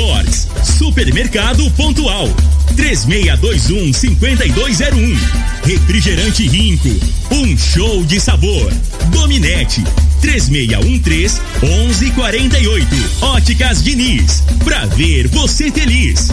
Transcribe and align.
Sports, 0.00 0.48
Supermercado 0.78 1.70
Pontual, 1.72 2.26
3621 2.74 3.92
5201. 3.92 5.18
Refrigerante 5.62 6.48
Rinco, 6.48 6.88
um 7.30 7.54
show 7.58 8.02
de 8.06 8.18
sabor. 8.18 8.72
Dominete, 9.10 9.84
3613 10.22 11.42
1148. 11.62 12.88
Óticas 13.20 13.82
Diniz, 13.82 14.42
pra 14.64 14.86
ver 14.86 15.28
você 15.28 15.70
feliz. 15.70 16.30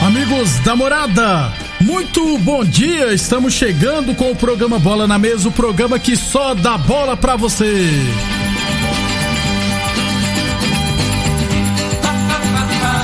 Amigos 0.00 0.58
da 0.60 0.74
morada, 0.74 1.52
muito 1.86 2.36
bom 2.38 2.64
dia. 2.64 3.14
Estamos 3.14 3.54
chegando 3.54 4.12
com 4.12 4.32
o 4.32 4.34
programa 4.34 4.76
Bola 4.76 5.06
na 5.06 5.18
Mesa 5.18 5.48
o 5.48 5.52
programa 5.52 6.00
que 6.00 6.16
só 6.16 6.52
dá 6.52 6.76
bola 6.76 7.16
pra 7.16 7.36
você. 7.36 7.88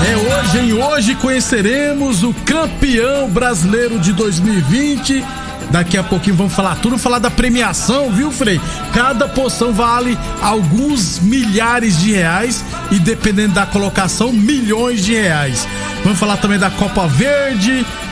É 0.04 0.16
hoje, 0.16 0.58
em 0.58 0.72
hoje 0.72 1.14
conheceremos 1.14 2.24
o 2.24 2.34
campeão 2.44 3.30
brasileiro 3.30 4.00
de 4.00 4.12
2020. 4.12 5.24
Daqui 5.70 5.96
a 5.96 6.02
pouquinho 6.02 6.34
vamos 6.34 6.52
falar 6.52 6.74
tudo, 6.76 6.98
falar 6.98 7.20
da 7.20 7.30
premiação, 7.30 8.10
viu, 8.10 8.32
Frei? 8.32 8.60
Cada 8.92 9.28
poção 9.28 9.72
vale 9.72 10.18
alguns 10.42 11.20
milhares 11.20 12.00
de 12.00 12.12
reais 12.12 12.64
e 12.90 12.98
dependendo 12.98 13.54
da 13.54 13.64
colocação, 13.64 14.32
milhões 14.32 15.04
de 15.04 15.14
reais. 15.14 15.68
Vamos 16.02 16.18
falar 16.18 16.36
também 16.36 16.58
da 16.58 16.68
Copa 16.68 17.06
Verde, 17.06 17.86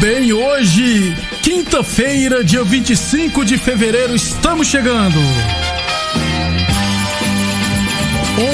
Bem, 0.00 0.32
hoje, 0.32 1.14
quinta-feira, 1.42 2.44
dia 2.44 2.62
25 2.62 3.44
de 3.44 3.58
fevereiro, 3.58 4.14
estamos 4.14 4.68
chegando. 4.68 5.18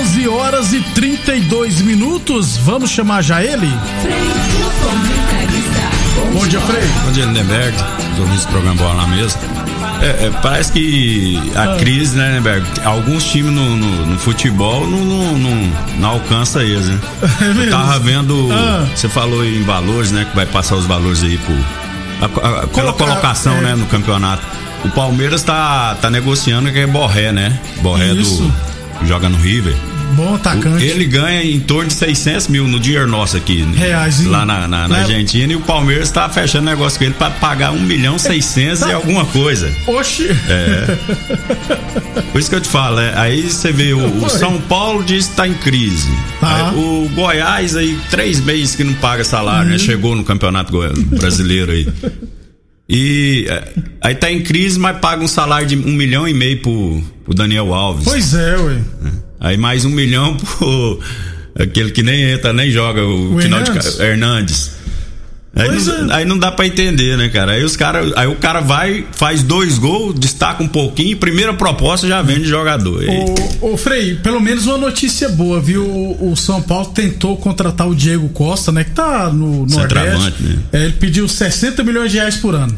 11 0.01 0.29
horas 0.29 0.73
e 0.73 0.81
32 0.95 1.83
minutos, 1.83 2.57
vamos 2.57 2.91
chamar 2.91 3.23
já 3.23 3.43
ele? 3.43 3.69
Bom 6.33 6.47
dia, 6.47 6.61
Frei. 6.61 6.83
Bom 7.05 7.13
dia, 7.13 7.25
Lindenberg, 7.27 7.77
os 8.15 8.21
ouvintes 8.21 8.45
do 8.47 8.51
programa 8.51 8.77
Bola 8.77 8.95
na 8.95 9.07
Mesa. 9.09 9.64
É, 10.05 10.27
é, 10.27 10.31
parece 10.43 10.71
que 10.73 11.41
a 11.57 11.63
Ah. 11.73 11.77
crise, 11.77 12.17
né, 12.17 12.29
Lindenberg? 12.29 12.67
Alguns 12.85 13.25
times 13.25 13.53
no, 13.53 13.77
no- 13.77 14.07
no 14.07 14.19
futebol 14.19 14.87
não, 14.87 15.05
não, 15.05 15.39
não, 15.39 15.73
não 15.99 16.09
alcança 16.11 16.63
eles, 16.63 16.87
né? 16.89 16.99
É? 17.41 17.67
Eu 17.67 17.71
tava 17.71 17.99
vendo, 18.01 18.49
Ah. 18.53 18.87
você 18.95 19.09
falou 19.09 19.45
em 19.45 19.63
valores, 19.63 20.11
né? 20.13 20.27
Que 20.29 20.37
vai 20.37 20.45
passar 20.47 20.77
os 20.77 20.85
valores 20.87 21.23
aí 21.23 21.39
por. 21.39 21.57
a- 22.21 22.61
a- 22.63 22.67
pela 22.67 22.93
colocação, 22.93 23.57
é. 23.57 23.61
né, 23.63 23.75
no 23.75 23.87
campeonato. 23.87 24.43
O 24.85 24.91
Palmeiras 24.91 25.43
tá, 25.43 25.97
tá 26.01 26.11
negociando 26.11 26.71
que 26.71 26.79
é 26.79 26.87
Borré, 26.87 27.33
né? 27.33 27.59
Borré 27.81 28.13
Isso. 28.13 28.43
do. 29.01 29.07
Joga 29.07 29.29
no 29.31 29.39
River. 29.39 29.75
Bom 30.15 30.35
atacante. 30.37 30.85
Ele 30.85 31.05
ganha 31.07 31.43
em 31.43 31.59
torno 31.61 31.89
de 31.89 31.95
600 31.95 32.49
mil 32.49 32.69
no 32.69 32.79
dinheiro 32.79 33.07
nosso 33.09 33.37
aqui. 33.37 33.63
né? 33.63 33.77
Reais, 33.77 34.21
hein? 34.21 34.29
Lá 34.29 34.47
na, 34.47 34.61
na- 34.69 34.87
na 34.87 34.89
Né? 34.89 35.01
Argentina. 35.01 35.53
E 35.53 35.57
o 35.57 35.61
Palmeiras 35.61 36.11
tá 36.11 36.29
fechando 36.29 36.65
negócio 36.67 36.99
com 36.99 37.05
ele 37.05 37.15
pra 37.15 37.31
pagar 37.31 37.73
1 37.73 37.81
milhão 37.81 38.19
600 38.19 38.83
e 38.83 38.93
alguma 38.93 39.25
coisa. 39.27 39.73
Oxi. 39.87 40.29
É. 40.49 40.97
Por 42.33 42.39
isso 42.41 42.49
que 42.49 42.57
eu 42.57 42.61
te 42.61 42.69
falo, 42.69 43.01
é, 43.01 43.13
aí 43.19 43.43
você 43.43 43.73
vê 43.73 43.93
o, 43.93 44.25
o 44.25 44.29
São 44.29 44.61
Paulo 44.61 45.03
diz 45.03 45.27
que 45.29 45.35
tá 45.37 45.49
em 45.49 45.55
crise. 45.55 46.09
Tá. 46.41 46.71
Aí 46.71 46.77
o 46.77 47.09
Goiás 47.15 47.75
aí, 47.77 47.99
três 48.11 48.41
meses 48.41 48.77
que 48.77 48.85
não 48.85 48.95
paga 48.95 49.25
salário, 49.25 49.67
Uhum. 49.67 49.73
né? 49.73 49.79
Chegou 49.79 50.15
no 50.15 50.23
campeonato 50.25 50.73
brasileiro 51.19 51.73
aí. 51.73 51.89
E 52.89 53.47
é, 53.49 53.69
aí 54.03 54.15
tá 54.15 54.31
em 54.31 54.43
crise, 54.43 54.79
mas 54.79 54.99
paga 54.99 55.23
um 55.25 55.29
salário 55.29 55.67
de 55.67 55.77
um 55.77 55.93
milhão 55.93 56.29
e 56.29 56.35
meio 56.35 56.61
pro, 56.61 57.03
pro 57.25 57.35
Daniel 57.35 57.73
Alves. 57.73 58.05
Pois 58.05 58.35
é, 58.35 58.57
ué. 58.59 58.79
Aí 59.45 59.59
mais 59.59 59.85
um 59.85 59.91
milhão 59.91 60.35
pro 60.41 60.99
aquele 61.55 61.91
que 61.91 62.03
nem 62.03 62.31
entra, 62.31 62.51
nem 62.53 62.71
joga, 62.71 63.03
o, 63.05 63.37
O 63.37 63.41
final 63.43 63.63
de 63.63 63.71
Hernandes? 63.71 63.95
ca- 63.97 64.05
Hernandes. 64.05 64.71
Aí 65.57 65.69
não, 65.71 66.11
é. 66.11 66.17
aí 66.17 66.25
não 66.25 66.37
dá 66.39 66.51
pra 66.51 66.67
entender, 66.67 67.17
né, 67.17 67.29
cara? 67.29 67.53
Aí 67.53 67.63
os 67.63 67.77
cara, 67.77 68.03
aí 68.17 68.27
o 68.27 68.35
cara 68.37 68.61
vai, 68.61 69.07
faz 69.13 69.43
dois 69.43 69.79
gols, 69.79 70.19
destaca 70.19 70.63
um 70.63 70.67
pouquinho, 70.67 71.17
primeira 71.17 71.53
proposta 71.55 72.09
já 72.09 72.21
vende 72.23 72.45
jogador. 72.49 73.05
Ô, 73.61 73.73
ô 73.73 73.77
Frei, 73.77 74.17
pelo 74.17 74.41
menos 74.41 74.67
uma 74.67 74.79
notícia 74.79 75.29
boa, 75.29 75.61
viu? 75.61 75.85
O, 75.87 76.33
o 76.33 76.37
São 76.37 76.61
Paulo 76.61 76.87
tentou 76.87 77.37
contratar 77.37 77.87
o 77.87 77.95
Diego 77.95 78.29
Costa, 78.31 78.73
né? 78.73 78.83
Que 78.83 78.91
tá 78.93 79.31
no 79.31 79.65
Nordeste. 79.67 80.43
Né? 80.43 80.59
É, 80.73 80.85
ele 80.87 80.95
pediu 80.95 81.29
60 81.29 81.85
milhões 81.85 82.11
de 82.11 82.17
reais 82.17 82.37
por 82.37 82.55
ano. 82.57 82.77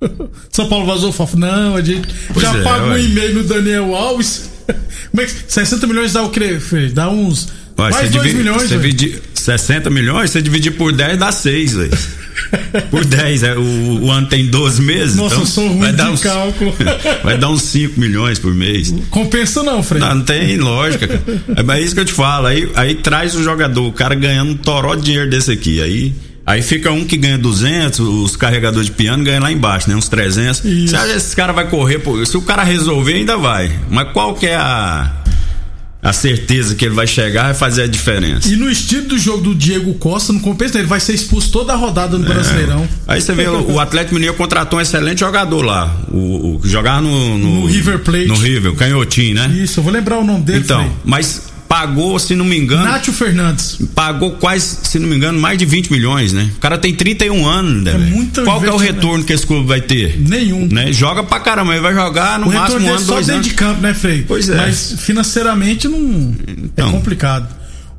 São 0.50 0.68
Paulo 0.68 0.86
vazou 0.86 1.12
fofo. 1.12 1.36
Não, 1.38 1.76
a 1.76 1.80
gente 1.82 2.08
Pois 2.32 2.44
já 2.44 2.56
é, 2.58 2.62
paga 2.62 2.86
um 2.86 2.98
e-mail 2.98 3.34
no 3.34 3.44
Daniel 3.44 3.94
Alves. 3.94 4.50
É 5.16 5.24
que 5.26 5.32
60 5.48 5.86
milhões 5.86 6.12
dá 6.12 6.22
o 6.22 6.30
quê, 6.30 6.58
Frei? 6.58 6.88
Dá 6.90 7.08
uns. 7.08 7.48
Vai, 7.76 7.90
mais 7.90 8.06
você 8.06 8.12
2 8.12 8.22
divide- 8.22 8.36
milhões, 8.38 8.62
você 8.62 8.68
divide 8.68 9.22
60 9.34 9.90
milhões, 9.90 10.30
você 10.30 10.42
dividir 10.42 10.72
por 10.72 10.92
10 10.92 11.18
dá 11.18 11.30
6, 11.32 11.74
velho. 11.74 11.98
Por 12.90 13.04
10, 13.04 13.42
é, 13.44 13.56
o, 13.56 14.00
o 14.02 14.10
ano 14.10 14.26
tem 14.26 14.46
12 14.48 14.82
meses. 14.82 15.14
Nossa, 15.16 15.34
então 15.36 15.44
eu 15.44 15.46
sou 15.46 15.68
ruim 15.68 15.78
vai 15.78 15.92
dar 15.92 16.10
uns, 16.10 16.20
cálculo. 16.20 16.74
vai 17.22 17.38
dar 17.38 17.48
uns 17.48 17.62
5 17.62 17.98
milhões 17.98 18.40
por 18.40 18.52
mês. 18.52 18.92
Compensa 19.08 19.62
não, 19.62 19.82
Frei. 19.82 20.00
Não, 20.00 20.16
não 20.16 20.24
tem 20.24 20.56
lógica, 20.56 21.06
cara. 21.06 21.22
É 21.56 21.62
mas 21.62 21.78
é 21.78 21.82
isso 21.82 21.94
que 21.94 22.00
eu 22.00 22.04
te 22.04 22.12
falo. 22.12 22.46
Aí, 22.48 22.68
aí 22.74 22.96
traz 22.96 23.34
o 23.36 23.42
jogador, 23.42 23.86
o 23.86 23.92
cara 23.92 24.16
ganhando 24.16 24.50
um 24.52 24.56
toró 24.56 24.96
de 24.96 25.02
dinheiro 25.02 25.30
desse 25.30 25.52
aqui. 25.52 25.80
Aí, 25.80 26.12
aí 26.46 26.62
fica 26.62 26.90
um 26.90 27.04
que 27.04 27.16
ganha 27.16 27.38
200, 27.38 28.00
os 28.00 28.36
carregadores 28.36 28.86
de 28.86 28.92
piano 28.92 29.24
ganham 29.24 29.42
lá 29.42 29.50
embaixo, 29.50 29.88
né? 29.88 29.96
Uns 29.96 30.08
300. 30.08 30.64
Isso. 30.64 30.88
Você 30.88 30.96
acha 30.96 31.06
que 31.06 31.16
esse 31.16 31.36
cara 31.36 31.52
vai 31.52 31.68
correr? 31.68 31.98
Pô, 31.98 32.24
se 32.24 32.36
o 32.36 32.42
cara 32.42 32.62
resolver, 32.62 33.14
ainda 33.14 33.36
vai. 33.36 33.72
Mas 33.90 34.12
qual 34.12 34.34
que 34.34 34.46
é 34.46 34.56
a, 34.56 35.10
a 36.02 36.12
certeza 36.12 36.74
que 36.74 36.84
ele 36.84 36.94
vai 36.94 37.06
chegar 37.06 37.50
e 37.50 37.54
fazer 37.54 37.84
a 37.84 37.86
diferença? 37.86 38.48
E 38.48 38.56
no 38.56 38.70
estilo 38.70 39.08
do 39.08 39.18
jogo 39.18 39.42
do 39.42 39.54
Diego 39.54 39.94
Costa, 39.94 40.32
não 40.32 40.40
compensa, 40.40 40.78
ele 40.78 40.86
vai 40.86 41.00
ser 41.00 41.14
expulso 41.14 41.50
toda 41.50 41.72
a 41.72 41.76
rodada 41.76 42.18
no 42.18 42.24
Brasileirão. 42.24 42.86
Aí 43.06 43.20
você 43.20 43.32
vê, 43.32 43.48
o, 43.48 43.72
o 43.72 43.80
Atlético 43.80 44.14
Mineiro 44.14 44.36
contratou 44.36 44.78
um 44.78 44.82
excelente 44.82 45.20
jogador 45.20 45.62
lá. 45.62 45.96
O, 46.10 46.56
o 46.56 46.60
que 46.60 46.68
jogava 46.68 47.00
no, 47.00 47.38
no, 47.38 47.60
No 47.60 47.66
River 47.66 48.00
Plate. 48.00 48.26
No 48.26 48.34
River, 48.34 48.72
o 48.72 48.76
Canhotinho, 48.76 49.34
né? 49.34 49.48
Isso, 49.62 49.80
eu 49.80 49.84
vou 49.84 49.92
lembrar 49.92 50.18
o 50.18 50.24
nome 50.24 50.42
dele. 50.42 50.58
Então, 50.58 50.80
Frei. 50.80 50.92
mas 51.04 51.53
pagou, 51.74 52.16
se 52.20 52.36
não 52.36 52.44
me 52.44 52.56
engano. 52.56 52.84
Nátio 52.84 53.12
Fernandes. 53.12 53.78
pagou 53.96 54.32
quase, 54.32 54.78
se 54.84 54.96
não 55.00 55.08
me 55.08 55.16
engano, 55.16 55.40
mais 55.40 55.58
de 55.58 55.64
20 55.64 55.90
milhões, 55.90 56.32
né? 56.32 56.48
O 56.56 56.60
cara 56.60 56.78
tem 56.78 56.94
31 56.94 57.44
anos, 57.44 57.82
né? 57.82 57.94
É 57.94 57.98
muito 57.98 58.44
Qual 58.44 58.60
que 58.60 58.68
é 58.68 58.72
o 58.72 58.76
retorno 58.76 59.24
que 59.24 59.32
esse 59.32 59.44
clube 59.44 59.66
vai 59.66 59.80
ter? 59.80 60.16
Nenhum. 60.20 60.68
Né? 60.68 60.92
Joga 60.92 61.24
pra 61.24 61.40
caramba, 61.40 61.72
ele 61.72 61.82
vai 61.82 61.92
jogar 61.92 62.38
no 62.38 62.48
O 62.48 62.54
máximo 62.54 62.86
um 62.86 62.90
ano, 62.90 63.00
só 63.00 63.14
dois 63.14 63.26
dentro 63.26 63.40
anos. 63.40 63.48
de 63.48 63.54
campo, 63.54 63.80
né, 63.80 63.92
Frei? 63.92 64.22
Pois 64.22 64.48
é. 64.48 64.56
Mas 64.56 64.94
financeiramente 64.98 65.88
não. 65.88 66.32
Então. 66.46 66.90
É 66.90 66.92
complicado. 66.92 67.48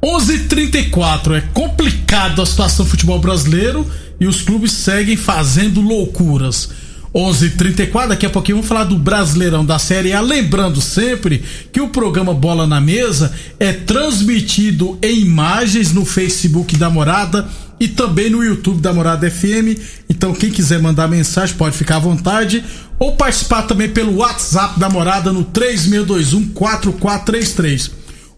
11:34 0.01 1.35
é 1.35 1.41
complicado 1.53 2.41
a 2.41 2.45
situação 2.45 2.85
do 2.85 2.91
futebol 2.91 3.19
brasileiro 3.19 3.85
e 4.21 4.25
os 4.25 4.41
clubes 4.41 4.71
seguem 4.71 5.17
fazendo 5.17 5.81
loucuras. 5.81 6.69
11:34 7.15 8.09
daqui 8.09 8.25
a 8.25 8.29
pouquinho 8.29 8.57
vamos 8.57 8.67
falar 8.67 8.83
do 8.83 8.97
Brasileirão 8.97 9.65
da 9.65 9.79
Série 9.79 10.11
A, 10.11 10.19
lembrando 10.19 10.81
sempre 10.81 11.41
que 11.71 11.79
o 11.79 11.87
programa 11.87 12.33
Bola 12.33 12.67
na 12.67 12.81
Mesa 12.81 13.33
é 13.57 13.71
transmitido 13.71 14.99
em 15.01 15.21
imagens 15.21 15.93
no 15.93 16.03
Facebook 16.03 16.75
da 16.75 16.89
Morada 16.89 17.47
e 17.79 17.87
também 17.87 18.29
no 18.29 18.43
YouTube 18.43 18.81
da 18.81 18.91
Morada 18.91 19.31
FM. 19.31 19.79
Então 20.09 20.33
quem 20.33 20.51
quiser 20.51 20.81
mandar 20.81 21.07
mensagem 21.07 21.55
pode 21.55 21.77
ficar 21.77 21.95
à 21.95 21.99
vontade 21.99 22.61
ou 22.99 23.15
participar 23.15 23.61
também 23.61 23.87
pelo 23.87 24.17
WhatsApp 24.17 24.77
da 24.77 24.89
Morada 24.89 25.31
no 25.31 25.45
3621 25.45 26.49
4433. 26.49 27.91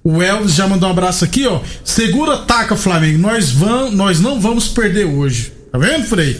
O 0.03 0.21
Elvis 0.21 0.53
já 0.53 0.67
mandou 0.67 0.87
um 0.87 0.91
abraço 0.91 1.25
aqui, 1.25 1.47
ó. 1.47 1.61
Segura, 1.83 2.37
taca, 2.37 2.75
Flamengo. 2.75 3.17
Nós, 3.17 3.49
vamos, 3.49 3.93
nós 3.95 4.19
não 4.21 4.39
vamos 4.39 4.67
perder 4.67 5.05
hoje. 5.05 5.51
Tá 5.71 5.79
vendo, 5.79 6.05
Frei? 6.05 6.39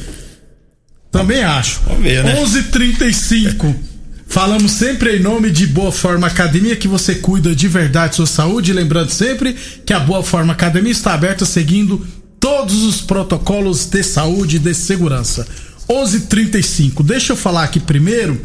Também 1.17 1.43
acho. 1.43 1.81
Vamos 1.87 2.03
ver, 2.03 2.23
né? 2.23 2.35
11:35. 2.41 3.75
Falamos 4.27 4.73
sempre 4.73 5.17
em 5.17 5.19
nome 5.19 5.49
de 5.49 5.65
Boa 5.65 5.91
Forma 5.91 6.27
Academia, 6.27 6.75
que 6.75 6.87
você 6.87 7.15
cuida 7.15 7.55
de 7.55 7.67
verdade 7.67 8.15
sua 8.15 8.25
saúde. 8.25 8.73
Lembrando 8.73 9.09
sempre 9.09 9.55
que 9.85 9.93
a 9.93 9.99
Boa 9.99 10.21
Forma 10.21 10.53
Academia 10.53 10.91
está 10.91 11.13
aberta 11.13 11.45
seguindo 11.45 12.05
todos 12.39 12.83
os 12.83 13.01
protocolos 13.01 13.85
de 13.85 14.03
saúde 14.03 14.57
e 14.57 14.59
de 14.59 14.73
segurança. 14.73 15.47
11:35. 15.89 17.03
Deixa 17.03 17.33
eu 17.33 17.37
falar 17.37 17.63
aqui 17.63 17.79
primeiro. 17.79 18.39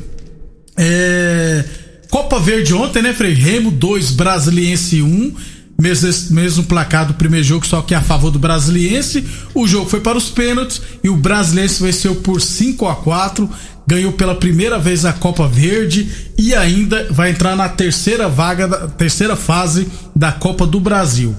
É... 0.76 1.64
Copa 2.08 2.38
Verde 2.38 2.74
ontem, 2.74 3.02
né, 3.02 3.12
Frei? 3.12 3.32
Remo 3.32 3.70
2, 3.70 4.12
Brasiliense 4.12 5.02
1. 5.02 5.34
Mesmo, 5.82 6.08
mesmo 6.30 6.62
placar 6.62 7.06
do 7.06 7.14
primeiro 7.14 7.44
jogo, 7.44 7.66
só 7.66 7.82
que 7.82 7.92
a 7.92 8.00
favor 8.00 8.30
do 8.30 8.38
Brasiliense. 8.38 9.26
O 9.52 9.66
jogo 9.66 9.90
foi 9.90 9.98
para 9.98 10.16
os 10.16 10.30
pênaltis 10.30 10.80
e 11.02 11.08
o 11.08 11.16
Brasiliense 11.16 11.82
venceu 11.82 12.14
por 12.14 12.40
5 12.40 12.86
a 12.86 12.94
4 12.94 13.50
ganhou 13.84 14.12
pela 14.12 14.36
primeira 14.36 14.78
vez 14.78 15.04
a 15.04 15.12
Copa 15.12 15.48
Verde 15.48 16.08
e 16.38 16.54
ainda 16.54 17.08
vai 17.10 17.30
entrar 17.30 17.56
na 17.56 17.68
terceira 17.68 18.28
vaga, 18.28 18.68
da 18.68 18.86
terceira 18.86 19.34
fase 19.34 19.88
da 20.14 20.30
Copa 20.30 20.64
do 20.64 20.78
Brasil. 20.78 21.34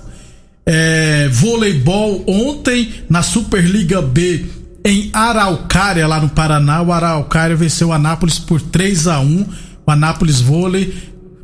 É, 0.66 1.30
voleibol 1.31 2.24
ontem 2.28 2.92
na 3.10 3.24
Superliga 3.24 4.01
B 4.01 4.45
em 4.84 5.10
Araucária, 5.13 6.06
lá 6.06 6.19
no 6.19 6.30
Paraná. 6.30 6.81
O 6.81 6.92
Araucária 6.92 7.56
venceu 7.56 7.88
o 7.88 7.94
Anápolis 7.94 8.40
por 8.40 8.62
3 8.62 9.07
a 9.07 9.22
1 9.22 9.45
O 9.86 9.92
Anápolis 9.92 10.42
Vôlei 10.42 10.94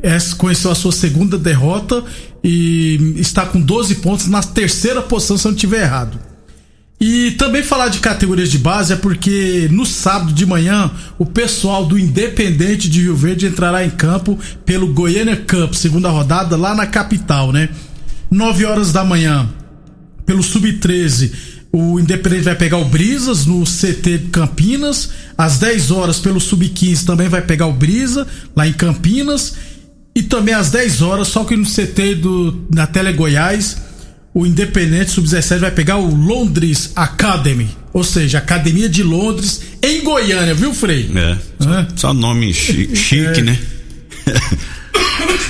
é, 0.01 0.18
conheceu 0.38 0.72
a 0.72 0.75
sua 0.75 0.92
segunda 0.92 1.38
derrota 1.38 2.04
e 2.44 3.15
está 3.18 3.45
com 3.45 3.59
12 3.59 3.95
pontos 3.95 4.27
na 4.27 4.41
terceira 4.41 5.01
posição, 5.01 5.38
se 5.38 5.45
eu 5.45 5.51
não 5.51 5.56
estiver 5.56 5.81
errado. 5.81 6.19
E 7.01 7.31
também 7.31 7.63
falar 7.63 7.88
de 7.88 8.00
categorias 8.00 8.51
de 8.51 8.57
base 8.57 8.91
é 8.91 8.95
porque 8.95 9.69
no 9.71 9.86
sábado 9.86 10.33
de 10.33 10.45
manhã 10.45 10.91
o 11.18 11.25
pessoal 11.25 11.86
do 11.86 11.97
Independente 11.97 12.89
de 12.89 13.01
Rio 13.01 13.15
Verde 13.15 13.47
entrará 13.47 13.86
em 13.86 13.89
campo 13.89 14.38
pelo 14.65 14.94
Goiânia 14.94 15.38
Cup, 15.38 15.74
segunda 15.74 16.09
rodada 16.09 16.57
lá 16.57 16.75
na 16.75 16.86
capital, 16.86 17.53
né? 17.53 17.69
9 18.30 18.65
horas 18.65 18.91
da 18.91 19.03
manhã, 19.03 19.50
pelo 20.25 20.44
Sub-13, 20.44 21.31
o 21.71 22.00
Independente 22.00 22.44
vai 22.44 22.56
pegar 22.56 22.77
o 22.77 22.86
Brisas 22.86 23.45
no 23.45 23.63
CT 23.63 24.30
Campinas. 24.31 25.09
Às 25.38 25.59
10 25.59 25.91
horas, 25.91 26.19
pelo 26.19 26.39
Sub-15, 26.39 27.06
também 27.06 27.30
vai 27.30 27.41
pegar 27.41 27.68
o 27.68 27.74
Brisa 27.74 28.25
lá 28.56 28.68
em 28.68 28.74
Campinas. 28.74 29.56
E 30.15 30.23
também 30.23 30.53
às 30.53 30.71
10 30.71 31.01
horas, 31.01 31.27
só 31.27 31.44
que 31.44 31.56
no 31.56 31.65
CT 31.65 32.15
do, 32.15 32.67
na 32.73 32.88
Tele 32.88 33.13
Goiás 33.13 33.89
o 34.33 34.45
Independente 34.45 35.11
Sub-17 35.11 35.59
vai 35.59 35.71
pegar 35.71 35.97
o 35.97 36.15
Londres 36.15 36.91
Academy, 36.95 37.69
ou 37.91 38.03
seja, 38.03 38.38
Academia 38.38 38.88
de 38.88 39.03
Londres 39.03 39.61
em 39.81 40.03
Goiânia, 40.03 40.53
viu, 40.53 40.73
Frei? 40.73 41.09
É. 41.15 41.38
Só, 41.59 41.88
só 41.95 42.13
nome 42.13 42.53
chique, 42.53 42.95
chique 42.95 43.39
é. 43.39 43.44
né? 43.44 43.59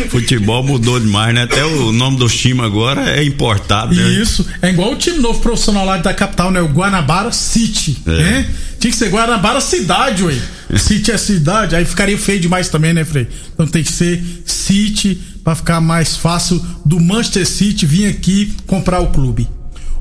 Futebol 0.09 0.63
mudou 0.63 0.97
demais, 0.99 1.35
né? 1.35 1.43
Até 1.43 1.63
o 1.65 1.91
nome 1.91 2.17
do 2.17 2.27
time 2.29 2.61
agora 2.61 3.19
é 3.19 3.23
importado, 3.23 3.93
né? 3.93 4.09
Isso. 4.09 4.45
É 4.61 4.69
igual 4.69 4.93
o 4.93 4.95
time 4.95 5.19
novo 5.19 5.39
profissional 5.41 5.85
lá 5.85 5.97
da 5.97 6.13
capital, 6.13 6.51
né? 6.51 6.61
O 6.61 6.67
Guanabara 6.67 7.31
City, 7.33 7.97
é. 8.05 8.11
né? 8.11 8.49
Tinha 8.79 8.91
que 8.91 8.97
ser 8.97 9.09
Guanabara 9.09 9.59
Cidade, 9.59 10.23
ué. 10.23 10.35
City 10.77 11.11
é 11.11 11.17
cidade, 11.17 11.75
aí 11.75 11.85
ficaria 11.85 12.17
feio 12.17 12.39
demais 12.39 12.69
também, 12.69 12.93
né, 12.93 13.03
Frei? 13.03 13.27
Então 13.53 13.65
tem 13.65 13.83
que 13.83 13.91
ser 13.91 14.23
City 14.45 15.19
para 15.43 15.55
ficar 15.55 15.81
mais 15.81 16.15
fácil 16.15 16.63
do 16.85 16.99
Manchester 16.99 17.47
City 17.47 17.85
vir 17.85 18.07
aqui 18.07 18.53
comprar 18.67 18.99
o 18.99 19.07
clube. 19.07 19.47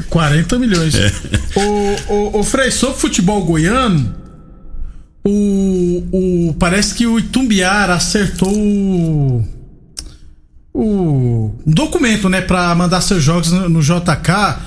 40 0.10 0.58
milhões. 0.58 0.96
É. 0.96 1.12
O, 1.56 2.14
o, 2.14 2.40
o 2.40 2.44
Frei, 2.44 2.72
sobre 2.72 2.98
futebol 2.98 3.46
goiano, 3.46 4.16
o, 5.24 6.08
o, 6.12 6.54
parece 6.56 6.96
que 6.96 7.06
o 7.06 7.20
Itumbiara 7.20 7.94
acertou 7.94 8.52
o, 8.52 9.46
o 10.74 11.56
documento, 11.68 12.28
né, 12.30 12.42
pra 12.42 12.74
mandar 12.74 13.02
seus 13.02 13.22
jogos 13.22 13.52
no, 13.52 13.70
no 13.70 13.82
JK. 13.84 14.58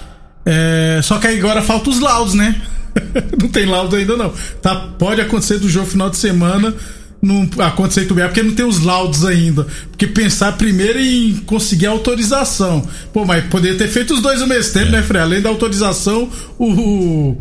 É, 0.46 1.00
só 1.02 1.18
que 1.18 1.26
agora 1.26 1.62
falta 1.62 1.90
os 1.90 1.98
laudos, 1.98 2.34
né? 2.34 2.62
não 3.42 3.48
tem 3.48 3.66
laudo 3.66 3.96
ainda 3.96 4.16
não. 4.16 4.32
Tá, 4.62 4.76
pode 4.76 5.20
acontecer 5.20 5.58
do 5.58 5.68
jogo 5.68 5.86
final 5.86 6.08
de 6.08 6.16
semana 6.16 6.72
não 7.22 7.48
acontecer 7.58 8.02
tudo 8.02 8.14
bem, 8.14 8.26
porque 8.26 8.42
não 8.42 8.54
tem 8.54 8.64
os 8.64 8.80
laudos 8.80 9.24
ainda. 9.24 9.66
Porque 9.90 10.06
pensar 10.06 10.52
primeiro 10.52 10.98
em 10.98 11.34
conseguir 11.46 11.86
a 11.86 11.90
autorização. 11.90 12.86
Pô, 13.12 13.24
mas 13.24 13.44
poderia 13.44 13.76
ter 13.76 13.88
feito 13.88 14.14
os 14.14 14.22
dois 14.22 14.40
ao 14.40 14.48
mesmo 14.48 14.72
tempo, 14.72 14.88
é. 14.88 14.90
né, 14.92 15.02
Frei? 15.02 15.20
Além 15.20 15.42
da 15.42 15.50
autorização, 15.50 16.30
o, 16.58 17.36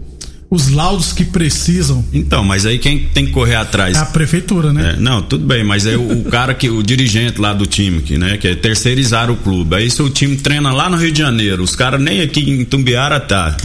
os 0.50 0.68
laudos 0.70 1.14
que 1.14 1.24
precisam. 1.24 2.04
Então, 2.12 2.44
mas 2.44 2.66
aí 2.66 2.78
quem 2.78 3.08
tem 3.14 3.28
que 3.28 3.32
correr 3.32 3.56
atrás? 3.56 3.96
É 3.96 4.00
a 4.00 4.06
prefeitura, 4.06 4.74
né? 4.74 4.96
É, 4.96 5.00
não, 5.00 5.22
tudo 5.22 5.46
bem, 5.46 5.64
mas 5.64 5.86
é 5.86 5.96
o, 5.96 6.22
o, 6.22 6.26
cara 6.26 6.54
que, 6.54 6.70
o 6.70 6.84
dirigente 6.84 7.40
lá 7.40 7.54
do 7.54 7.66
time, 7.66 8.02
que, 8.02 8.18
né, 8.18 8.38
que 8.38 8.50
é 8.50 8.56
terceirizar 8.56 9.32
o 9.32 9.38
clube. 9.38 9.76
Aí 9.76 9.90
se 9.90 10.02
o 10.02 10.10
time 10.10 10.36
treina 10.36 10.74
lá 10.74 10.90
no 10.90 10.98
Rio 10.98 11.12
de 11.12 11.20
Janeiro, 11.20 11.64
os 11.64 11.76
caras 11.76 12.02
nem 12.02 12.22
aqui 12.22 12.42
em 12.42 12.66
Tumbiara 12.66 13.20
tá. 13.20 13.56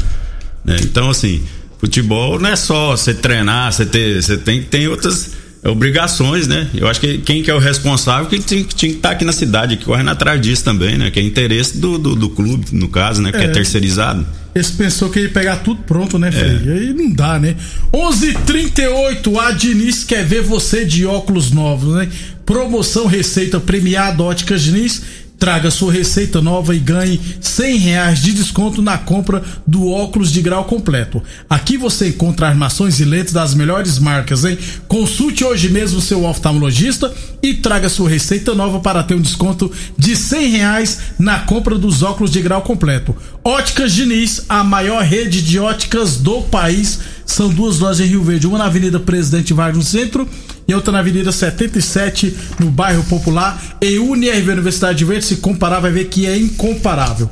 Né? 0.64 0.76
Então, 0.82 1.10
assim, 1.10 1.42
futebol 1.78 2.38
não 2.38 2.50
é 2.50 2.56
só 2.56 2.96
você 2.96 3.12
treinar, 3.12 3.72
você 3.72 3.84
ter, 3.84 4.22
você 4.22 4.36
tem, 4.36 4.62
tem 4.62 4.86
outras 4.86 5.43
obrigações, 5.70 6.46
né? 6.46 6.68
Eu 6.74 6.86
acho 6.86 7.00
que 7.00 7.18
quem 7.18 7.42
que 7.42 7.50
é 7.50 7.54
o 7.54 7.58
responsável 7.58 8.26
que 8.26 8.38
tinha, 8.38 8.64
tinha 8.64 8.90
que 8.90 8.96
estar 8.98 9.08
tá 9.10 9.14
aqui 9.14 9.24
na 9.24 9.32
cidade, 9.32 9.76
que 9.76 9.84
correndo 9.84 10.10
atrás 10.10 10.40
disso 10.40 10.62
também, 10.62 10.98
né? 10.98 11.10
Que 11.10 11.20
é 11.20 11.22
interesse 11.22 11.78
do, 11.78 11.98
do, 11.98 12.14
do 12.14 12.28
clube, 12.28 12.66
no 12.72 12.88
caso, 12.88 13.22
né? 13.22 13.32
Que 13.32 13.38
é, 13.38 13.44
é 13.44 13.48
terceirizado. 13.48 14.26
Esse 14.54 14.72
pensou 14.72 15.10
que 15.10 15.20
ia 15.20 15.28
pegar 15.28 15.56
tudo 15.56 15.82
pronto, 15.82 16.18
né, 16.18 16.30
Frei? 16.30 16.50
É. 16.50 16.72
Aí 16.78 16.92
não 16.92 17.10
dá, 17.10 17.40
né? 17.40 17.56
11:38 17.92 19.38
a 19.40 19.50
Diniz 19.50 20.04
quer 20.04 20.24
ver 20.24 20.42
você 20.42 20.84
de 20.84 21.04
óculos 21.06 21.50
novos, 21.50 21.94
né? 21.94 22.08
Promoção 22.46 23.06
Receita 23.06 23.58
Premiada 23.58 24.22
Óticas 24.22 24.62
Diniz 24.62 25.02
Traga 25.38 25.70
sua 25.70 25.92
receita 25.92 26.40
nova 26.40 26.74
e 26.74 26.78
ganhe 26.78 27.20
cem 27.40 27.76
reais 27.76 28.22
de 28.22 28.32
desconto 28.32 28.80
na 28.80 28.96
compra 28.96 29.42
do 29.66 29.90
óculos 29.90 30.32
de 30.32 30.40
grau 30.40 30.64
completo. 30.64 31.22
Aqui 31.50 31.76
você 31.76 32.08
encontra 32.08 32.48
armações 32.48 33.00
e 33.00 33.04
lentes 33.04 33.32
das 33.32 33.54
melhores 33.54 33.98
marcas, 33.98 34.44
hein? 34.44 34.56
Consulte 34.88 35.44
hoje 35.44 35.68
mesmo 35.68 36.00
seu 36.00 36.24
oftalmologista 36.24 37.12
e 37.42 37.52
traga 37.52 37.88
sua 37.88 38.08
receita 38.08 38.54
nova 38.54 38.80
para 38.80 39.02
ter 39.02 39.14
um 39.14 39.20
desconto 39.20 39.70
de 39.98 40.16
cem 40.16 40.48
reais 40.48 40.98
na 41.18 41.40
compra 41.40 41.76
dos 41.76 42.02
óculos 42.02 42.30
de 42.30 42.40
grau 42.40 42.62
completo. 42.62 43.14
Óticas 43.44 43.92
Diniz, 43.92 44.44
a 44.48 44.64
maior 44.64 45.02
rede 45.02 45.42
de 45.42 45.58
óticas 45.58 46.16
do 46.16 46.42
país. 46.42 47.00
São 47.26 47.48
duas 47.48 47.78
lojas 47.78 48.00
em 48.00 48.10
Rio 48.10 48.22
Verde, 48.22 48.46
uma 48.46 48.58
na 48.58 48.66
Avenida 48.66 49.00
Presidente 49.00 49.52
Vargas 49.52 49.76
no 49.76 49.82
centro 49.82 50.28
e 50.66 50.74
outra 50.74 50.92
na 50.92 51.00
Avenida 51.00 51.30
77, 51.30 52.34
no 52.58 52.70
bairro 52.70 53.04
Popular. 53.04 53.76
E 53.80 53.98
UniRV 53.98 54.52
Universidade 54.52 55.04
Verde, 55.04 55.24
se 55.24 55.36
comparar, 55.36 55.80
vai 55.80 55.92
ver 55.92 56.06
que 56.06 56.26
é 56.26 56.36
incomparável. 56.36 57.28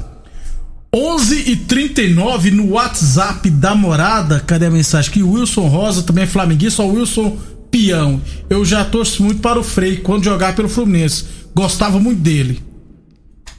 11 0.94 1.50
e 1.50 1.56
39 1.56 2.50
no 2.50 2.72
WhatsApp 2.72 3.48
da 3.48 3.74
morada. 3.74 4.40
Cadê 4.40 4.66
a 4.66 4.70
mensagem? 4.70 5.10
Que 5.10 5.22
Wilson 5.22 5.66
Rosa 5.66 6.02
também 6.02 6.24
é 6.24 6.26
flamenguista, 6.26 6.82
o 6.82 6.92
Wilson 6.92 7.38
Pião. 7.70 8.20
Eu 8.50 8.62
já 8.62 8.84
torço 8.84 9.22
muito 9.22 9.40
para 9.40 9.58
o 9.58 9.64
Frei 9.64 9.96
quando 9.96 10.24
jogar 10.24 10.54
pelo 10.54 10.68
Fluminense. 10.68 11.24
Gostava 11.54 11.98
muito 11.98 12.20
dele. 12.20 12.60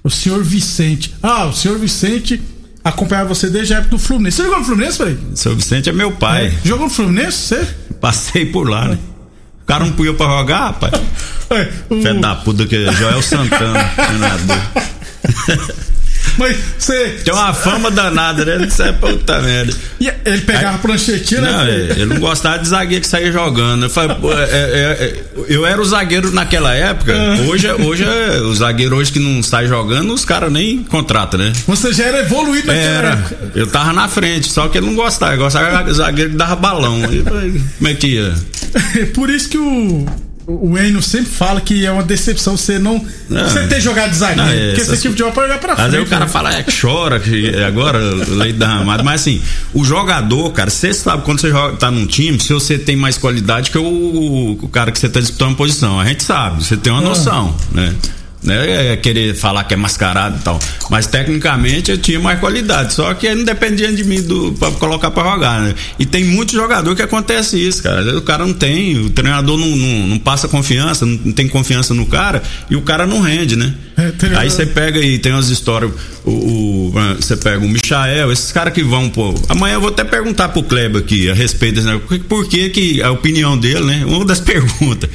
O 0.04 0.12
senhor 0.12 0.44
Vicente. 0.44 1.16
Ah, 1.24 1.46
o 1.46 1.54
senhor 1.54 1.80
Vicente 1.80 2.40
acompanhava 2.84 3.30
você 3.30 3.50
desde 3.50 3.74
a 3.74 3.78
época 3.78 3.96
do 3.96 4.00
Fluminense. 4.00 4.38
Você 4.38 4.44
jogou 4.44 4.60
no 4.60 4.66
Fluminense, 4.66 4.98
Frei? 4.98 5.18
O 5.34 5.36
senhor 5.36 5.56
Vicente 5.56 5.90
é 5.90 5.94
meu 5.94 6.12
pai. 6.12 6.48
É. 6.48 6.68
Jogou 6.68 6.86
no 6.86 6.94
Fluminense, 6.94 7.38
você? 7.38 7.68
Passei 8.00 8.46
por 8.46 8.70
lá, 8.70 8.90
né? 8.90 9.00
O 9.64 9.66
cara 9.66 9.86
não 9.86 9.94
punha 9.94 10.14
pra 10.14 10.26
jogar, 10.28 10.60
rapaz. 10.68 10.94
É. 11.50 11.66
Fé 12.02 12.14
da 12.16 12.34
puta 12.36 12.66
que 12.66 12.76
é 12.76 12.92
Joel 12.94 13.22
Santana, 13.22 13.84
treinador. 13.94 14.58
Mas 16.38 16.58
você. 16.78 17.20
Tem 17.24 17.34
uma 17.34 17.54
fama 17.54 17.92
danada, 17.92 18.46
né? 18.46 18.66
Isso 18.66 18.82
é 18.82 18.92
puta 18.92 19.40
merda. 19.42 19.74
E 20.00 20.12
ele 20.26 20.42
pegava 20.42 20.76
a 20.76 20.80
pranchetinha, 20.80 21.42
né? 21.42 21.52
Não, 21.52 21.62
é, 21.62 21.76
ele 22.02 22.06
não 22.06 22.20
gostava 22.20 22.60
de 22.60 22.68
zagueiro 22.68 23.02
que 23.02 23.08
saía 23.08 23.32
jogando. 23.32 23.84
Eu, 23.84 23.90
falei, 23.90 24.16
pô, 24.18 24.32
é, 24.32 24.44
é, 24.44 24.48
é, 24.50 25.24
eu 25.48 25.66
era 25.66 25.82
o 25.82 25.86
zagueiro 25.86 26.32
naquela 26.32 26.74
época. 26.74 27.14
Hoje, 27.48 27.72
hoje 27.72 28.06
o 28.44 28.54
zagueiro 28.56 28.96
hoje 28.96 29.12
que 29.12 29.20
não 29.20 29.42
sai 29.44 29.68
jogando, 29.68 30.14
os 30.14 30.26
caras 30.26 30.52
nem 30.52 30.84
contratam, 30.84 31.40
né? 31.40 31.54
Você 31.68 31.94
já 31.94 32.06
era 32.06 32.20
evoluído 32.20 32.68
naquela 32.68 32.86
Era. 32.86 33.10
época. 33.10 33.52
Eu 33.56 33.68
tava 33.68 33.94
na 33.94 34.08
frente, 34.08 34.52
só 34.52 34.68
que 34.68 34.78
ele 34.78 34.88
não 34.88 34.96
gostava. 34.96 35.34
Ele 35.34 35.44
gostava 35.44 35.84
de 35.84 35.94
zagueiro 35.94 36.32
que 36.32 36.38
dava 36.38 36.56
balão. 36.56 37.02
E, 37.14 37.24
como 37.78 37.88
é 37.88 37.94
que 37.94 38.08
ia? 38.08 38.34
Por 39.14 39.30
isso 39.30 39.50
que 39.50 39.58
o. 39.58 40.06
O 40.46 40.78
Eno 40.78 41.02
sempre 41.02 41.32
fala 41.32 41.62
que 41.62 41.86
é 41.86 41.92
uma 41.92 42.04
decepção 42.04 42.58
você 42.58 42.78
não. 42.78 43.04
Não. 43.30 43.44
você 43.50 43.66
ter 43.68 43.80
jogado 43.80 44.14
zagueiro. 44.14 44.42
Não, 44.44 44.54
é, 44.54 44.68
porque 44.74 44.82
esse 44.82 45.02
tipo 45.02 45.14
de 45.14 45.20
jogo 45.20 45.32
pode 45.32 45.48
jogar 45.48 45.60
pra 45.60 45.72
Às 45.74 45.80
frente. 45.80 45.92
vezes 45.92 46.08
o 46.08 46.10
cara 46.10 46.26
né? 46.26 46.32
fala 46.32 46.54
é, 46.54 46.64
que 46.64 46.82
chora, 46.82 47.20
que 47.20 47.56
agora 47.64 47.98
leite 48.28 48.58
derramado. 48.60 49.04
Mas 49.06 49.22
assim, 49.22 49.42
o 49.74 49.86
jogador, 49.86 50.52
cara, 50.52 50.70
você 50.70 50.94
sabe 50.94 51.24
quando 51.24 51.40
você 51.40 51.50
joga, 51.50 51.78
tá 51.78 51.90
num 51.90 52.06
time, 52.06 52.38
se 52.42 52.52
você 52.54 52.78
tem 52.78 52.96
mais 52.96 53.18
qualidade 53.18 53.72
que 53.72 53.78
o, 53.78 54.58
o 54.62 54.68
cara 54.68 54.92
que 54.92 55.00
você 55.00 55.08
tá 55.08 55.20
disputando 55.22 55.56
posição. 55.56 56.00
A 56.00 56.06
gente 56.06 56.24
sabe, 56.24 56.64
você 56.64 56.76
tem 56.76 56.92
uma 56.92 57.02
Ah. 57.02 57.06
noção, 57.06 57.56
né? 57.72 57.94
Né, 58.44 58.92
é 58.92 58.98
querer 58.98 59.34
falar 59.34 59.64
que 59.64 59.74
é 59.74 59.78
mascarado 59.78 60.38
e 60.38 60.44
tal. 60.44 60.60
Mas 60.90 61.08
tecnicamente 61.08 61.92
eu 61.92 61.98
tinha 61.98 62.20
mais 62.20 62.40
qualidade. 62.42 62.94
Só 62.94 63.14
que 63.14 63.34
não 63.34 63.46
dependia 63.46 63.92
de 63.94 64.04
mim 64.04 64.22
do, 64.22 64.52
pra 64.60 64.70
colocar 64.72 65.12
pra 65.12 65.24
jogar, 65.24 65.62
né? 65.62 65.74
E 65.98 66.06
tem 66.06 66.26
muito 66.26 66.52
jogador 66.52 66.94
que 66.94 67.02
acontece 67.02 67.58
isso, 67.58 67.82
cara. 67.82 68.18
O 68.18 68.22
cara 68.22 68.46
não 68.46 68.54
tem, 68.54 68.98
o 68.98 69.10
treinador 69.10 69.58
não, 69.58 69.68
não, 69.76 70.08
não 70.08 70.20
passa 70.20 70.50
confiança, 70.50 71.06
não 71.06 71.32
tem 71.32 71.48
confiança 71.48 71.94
no 71.94 72.06
cara 72.06 72.44
e 72.70 72.76
o 72.76 72.82
cara 72.82 73.08
não 73.08 73.22
rende, 73.22 73.56
né? 73.56 73.74
É, 73.96 74.12
tem- 74.12 74.36
Aí 74.36 74.50
você 74.50 74.66
pega 74.66 75.00
e 75.00 75.18
tem 75.20 75.32
umas 75.32 75.48
histórias, 75.50 75.92
o, 76.26 76.32
o- 76.32 76.94
você 77.16 77.38
pega 77.38 77.64
o 77.64 77.70
Michael, 77.70 78.30
esses 78.32 78.52
caras 78.52 78.74
que 78.74 78.84
vão, 78.84 79.10
pô. 79.10 79.34
Amanhã 79.48 79.76
eu 79.76 79.82
vou 79.82 79.90
até 79.90 80.04
perguntar 80.04 80.50
pro 80.50 80.64
Kleber 80.64 81.02
aqui 81.02 81.30
a 81.30 81.34
respeito 81.34 81.76
desse 81.76 81.88
negócio, 81.88 82.08
por, 82.08 82.20
por 82.20 82.48
que 82.50 82.70
que 82.72 83.02
a 83.02 83.10
opinião 83.12 83.58
dele, 83.58 83.86
né? 83.86 84.04
Uma 84.06 84.26
das 84.26 84.40
perguntas. 84.42 85.10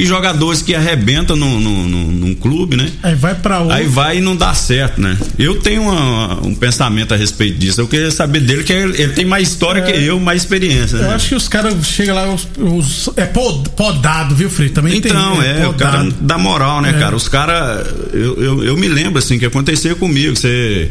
E 0.00 0.06
jogadores 0.06 0.62
que 0.62 0.74
arrebentam 0.74 1.36
num, 1.36 1.60
num, 1.60 1.88
num- 1.88 2.10
num 2.12 2.34
clube, 2.34 2.76
né? 2.76 2.90
Aí 3.02 3.14
vai 3.14 3.34
pra 3.34 3.60
outro. 3.60 3.74
Aí 3.76 3.86
vai 3.86 4.18
e 4.18 4.20
não 4.20 4.34
dá 4.36 4.54
certo, 4.54 5.00
né? 5.00 5.16
Eu 5.38 5.60
tenho 5.60 5.82
uma- 5.82 6.46
um 6.46 6.54
pensamento 6.54 7.12
a 7.12 7.16
respeito 7.16 7.58
disso. 7.58 7.80
Eu 7.80 7.88
queria 7.88 8.10
saber 8.10 8.40
dele, 8.40 8.64
que 8.64 8.72
ele, 8.72 9.00
ele 9.02 9.12
tem 9.12 9.24
mais 9.24 9.48
história 9.48 9.82
que 9.82 9.92
eu, 9.92 10.18
mais 10.18 10.42
experiência. 10.42 10.96
Eu 10.96 11.02
Né? 11.02 11.14
acho 11.14 11.28
que 11.28 11.34
os 11.34 11.48
caras 11.48 11.74
chegam 11.86 12.14
lá, 12.14 12.32
os, 12.32 12.48
os- 12.58 13.10
é 13.16 13.26
pod- 13.26 13.68
podado, 13.70 14.34
viu, 14.34 14.48
Frei? 14.50 14.68
Também 14.70 14.96
Então, 14.98 15.36
tem. 15.40 15.62
é, 15.62 15.66
o 15.68 15.74
cara 15.74 16.08
dá 16.20 16.38
moral, 16.38 16.80
né, 16.80 16.90
É. 16.90 16.92
cara? 16.94 17.14
Os 17.16 17.28
caras. 17.28 17.86
Eu, 18.12 18.42
eu, 18.42 18.64
eu 18.64 18.76
me 18.76 18.88
lembro, 18.88 19.18
assim, 19.18 19.38
que 19.38 19.46
acontecia 19.46 19.94
comigo. 19.94 20.34
Você. 20.36 20.90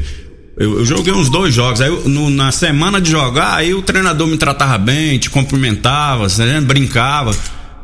Eu, 0.58 0.80
eu 0.80 0.86
joguei 0.86 1.14
uns 1.14 1.30
dois 1.30 1.54
jogos. 1.54 1.80
Aí, 1.82 1.88
eu- 1.88 2.04
no- 2.10 2.30
na 2.30 2.52
semana 2.52 3.00
de 3.00 3.10
jogar, 3.10 3.56
aí 3.56 3.74
o 3.74 3.82
treinador 3.82 4.28
me 4.28 4.38
tratava 4.38 4.78
bem, 4.78 5.18
te 5.18 5.30
cumprimentava, 5.30 6.28
você 6.28 6.44
né, 6.46 6.60
brincava. 6.62 7.34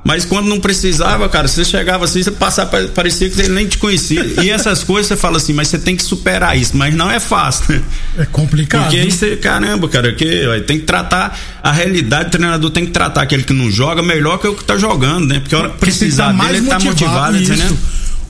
Mas 0.08 0.24
quando 0.24 0.46
não 0.48 0.60
precisava, 0.60 1.28
cara, 1.28 1.48
você 1.48 1.66
chegava 1.66 2.06
assim, 2.06 2.22
você 2.22 2.30
passava, 2.30 2.70
pa- 2.70 2.88
parecia 2.94 3.28
que 3.28 3.42
ele 3.42 3.50
nem 3.50 3.68
te 3.68 3.80
conhecia. 3.80 4.24
E 4.44 4.52
essas 4.52 4.84
coisas 4.84 5.08
você 5.08 5.18
fala 5.18 5.38
assim, 5.38 5.52
mas 5.52 5.68
você 5.68 5.80
tem 5.80 5.96
que 5.96 6.04
superar 6.04 6.56
isso. 6.56 6.78
Mas 6.78 6.94
não 6.94 7.10
é 7.10 7.20
fácil, 7.20 7.74
né? 7.74 7.82
É 8.20 8.26
complicado. 8.26 8.84
Porque 8.84 9.00
aí 9.00 9.12
você, 9.12 9.36
caramba, 9.36 9.90
cara, 9.90 10.14
que 10.14 10.46
ó, 10.46 10.60
tem 10.62 10.78
que 10.80 10.86
tratar 10.86 11.36
a 11.64 11.72
realidade, 11.72 12.28
o 12.28 12.32
treinador 12.32 12.70
tem 12.70 12.86
que 12.86 12.92
tratar 12.92 13.24
aquele 13.24 13.42
que 13.42 13.52
não 13.52 13.72
joga 13.72 14.04
melhor 14.04 14.38
que 14.38 14.48
o 14.48 14.54
que 14.54 14.64
tá 14.64 14.78
jogando, 14.78 15.26
né? 15.26 15.40
Porque 15.40 15.56
a 15.56 15.58
hora 15.58 15.70
precisar 15.70 16.32
estar 16.34 16.46
dele, 16.46 16.58
ele 16.60 16.68
tá 16.68 16.80
motivado, 16.80 17.38
isso. 17.38 17.52
entendeu? 17.54 17.78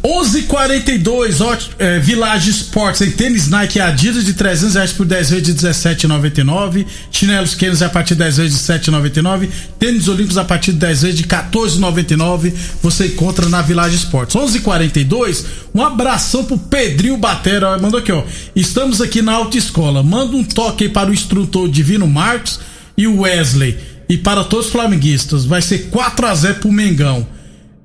11:42 0.06 1.42
ó, 1.42 1.58
é, 1.80 1.98
Village 1.98 2.52
Sports 2.52 3.02
em 3.02 3.10
tênis 3.10 3.50
Nike 3.50 3.80
Adidas 3.80 4.24
de 4.24 4.36
300 4.36 4.76
reais 4.76 4.94
por 4.94 5.04
10 5.04 5.32
vezes 5.32 5.44
de 5.48 5.54
17,99 5.56 6.86
chinelos 7.10 7.56
Kennedy 7.56 7.84
a 7.84 7.90
partir 7.90 8.14
de 8.14 8.20
10 8.20 8.38
vezes 8.38 8.54
de 8.54 8.74
7,99 8.74 9.50
tênis 9.80 10.08
Olímpicos 10.08 10.38
a 10.38 10.46
partir 10.46 10.74
de 10.74 10.78
10 10.78 11.02
vezes 11.02 11.18
de 11.18 11.24
14,99 11.24 12.54
você 12.84 13.08
encontra 13.08 13.50
na 13.50 13.64
Village 13.64 13.96
Sports. 13.96 14.36
11:42 14.36 15.44
um 15.74 15.84
abração 15.84 16.46
pro 16.46 16.60
Pedrinho 16.60 17.18
Batera. 17.18 17.76
Mandou 17.80 18.00
aqui 18.00 18.12
ó. 18.12 18.24
Estamos 18.56 19.02
aqui 19.02 19.24
na 19.24 19.34
autoescola. 19.34 20.04
Manda 20.04 20.38
um 20.38 20.44
toque 20.44 20.84
aí 20.84 20.90
para 20.92 21.10
o 21.10 21.14
instrutor 21.14 21.68
Divino 21.68 22.08
Marcos 22.08 22.60
e 22.96 23.08
o 23.08 23.22
Wesley. 23.22 23.76
E 24.08 24.20
para 24.20 24.44
todos 24.44 24.68
os 24.68 24.72
flamenguistas 24.72 25.46
vai 25.46 25.64
ser 25.64 25.90
4 25.90 26.28
a 26.28 26.36
0 26.36 26.56
pro 26.60 26.72
Mengão 26.72 27.26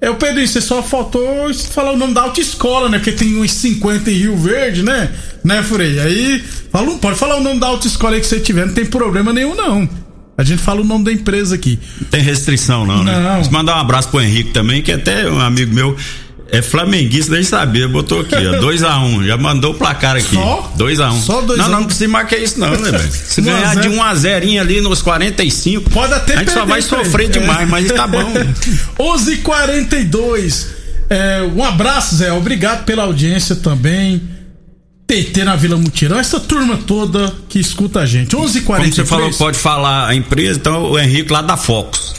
é, 0.00 0.09
o 0.09 0.14
Pedrinho, 0.14 0.49
você 0.49 0.61
só 0.61 0.83
faltou 0.83 1.52
falar 1.54 1.92
o 1.92 1.97
nome 1.97 2.14
da 2.14 2.23
autoescola, 2.23 2.88
né? 2.88 2.99
Porque 2.99 3.12
tem 3.12 3.37
uns 3.37 3.52
50 3.52 4.11
em 4.11 4.14
Rio 4.14 4.37
Verde, 4.37 4.83
né? 4.83 5.12
Né, 5.45 5.62
Frei? 5.62 6.00
Aí, 6.00 6.42
fala, 6.73 6.97
pode 6.99 7.19
falar 7.19 7.37
o 7.37 7.42
nome 7.42 7.61
da 7.61 7.66
autoescola 7.66 8.14
aí 8.14 8.21
que 8.21 8.26
você 8.26 8.40
tiver, 8.40 8.66
não 8.66 8.73
tem 8.73 8.87
problema 8.87 9.33
nenhum, 9.33 9.54
não. 9.54 9.87
A 10.38 10.42
gente 10.42 10.62
fala 10.62 10.80
o 10.80 10.85
nome 10.85 11.04
da 11.04 11.12
empresa 11.12 11.54
aqui. 11.54 11.78
Não 12.00 12.09
tem 12.09 12.23
restrição, 12.23 12.87
não, 12.87 13.04
né? 13.04 13.12
Não. 13.42 13.50
Mandar 13.50 13.76
um 13.76 13.80
abraço 13.80 14.09
pro 14.09 14.23
Henrique 14.23 14.52
também, 14.52 14.80
que 14.80 14.90
até 14.90 15.30
um 15.30 15.38
amigo 15.38 15.75
meu 15.75 15.95
é 16.52 16.61
flamenguista, 16.62 17.33
nem 17.33 17.42
sabia, 17.42 17.87
botou 17.88 18.21
aqui, 18.21 18.35
ó, 18.35 18.52
2x1, 18.61 19.02
um, 19.04 19.25
já 19.25 19.37
mandou 19.37 19.73
o 19.73 19.75
placar 19.75 20.16
aqui. 20.16 20.35
Só? 20.35 20.73
2x1. 20.78 21.12
Um. 21.12 21.21
Só 21.21 21.40
dois 21.42 21.59
Não, 21.59 21.66
a 21.66 21.69
um. 21.69 21.73
não, 21.73 21.85
precisa 21.85 22.09
marcar 22.09 22.37
isso 22.38 22.59
não, 22.59 22.71
né, 22.71 22.90
velho? 22.90 23.11
Se 23.12 23.40
Um 23.40 23.45
ganhar 23.45 23.76
de 23.76 23.88
1 23.88 24.02
a 24.02 24.14
0 24.14 24.61
ali 24.61 24.80
nos 24.80 25.02
45, 25.02 25.90
Pode 25.90 26.12
até 26.14 26.35
a 26.35 26.38
gente 26.38 26.52
só 26.52 26.64
vai 26.64 26.83
sofrer 26.83 27.26
É. 27.26 27.28
demais, 27.28 27.69
mas 27.69 27.87
tá 27.92 28.07
bom. 28.07 28.33
11:42. 28.99 30.66
É, 31.09 31.42
um 31.54 31.64
abraço, 31.64 32.16
Zé. 32.16 32.33
Obrigado 32.33 32.85
pela 32.85 33.02
audiência 33.04 33.57
também. 33.57 34.23
TT 35.07 35.42
na 35.42 35.57
Vila 35.57 35.76
Mutirão, 35.76 36.21
essa 36.21 36.38
turma 36.38 36.78
toda 36.87 37.35
que 37.49 37.59
escuta 37.59 38.00
a 38.00 38.07
gente. 38.07 38.37
11:43. 38.37 38.64
Como 38.64 38.92
você 38.95 39.04
falou, 39.04 39.30
pode 39.33 39.59
falar 39.59 40.07
a 40.09 40.14
empresa, 40.14 40.59
então 40.61 40.85
o 40.85 40.99
Henrique 40.99 41.33
lá 41.33 41.42
da 41.42 41.57
Fox. 41.57 42.14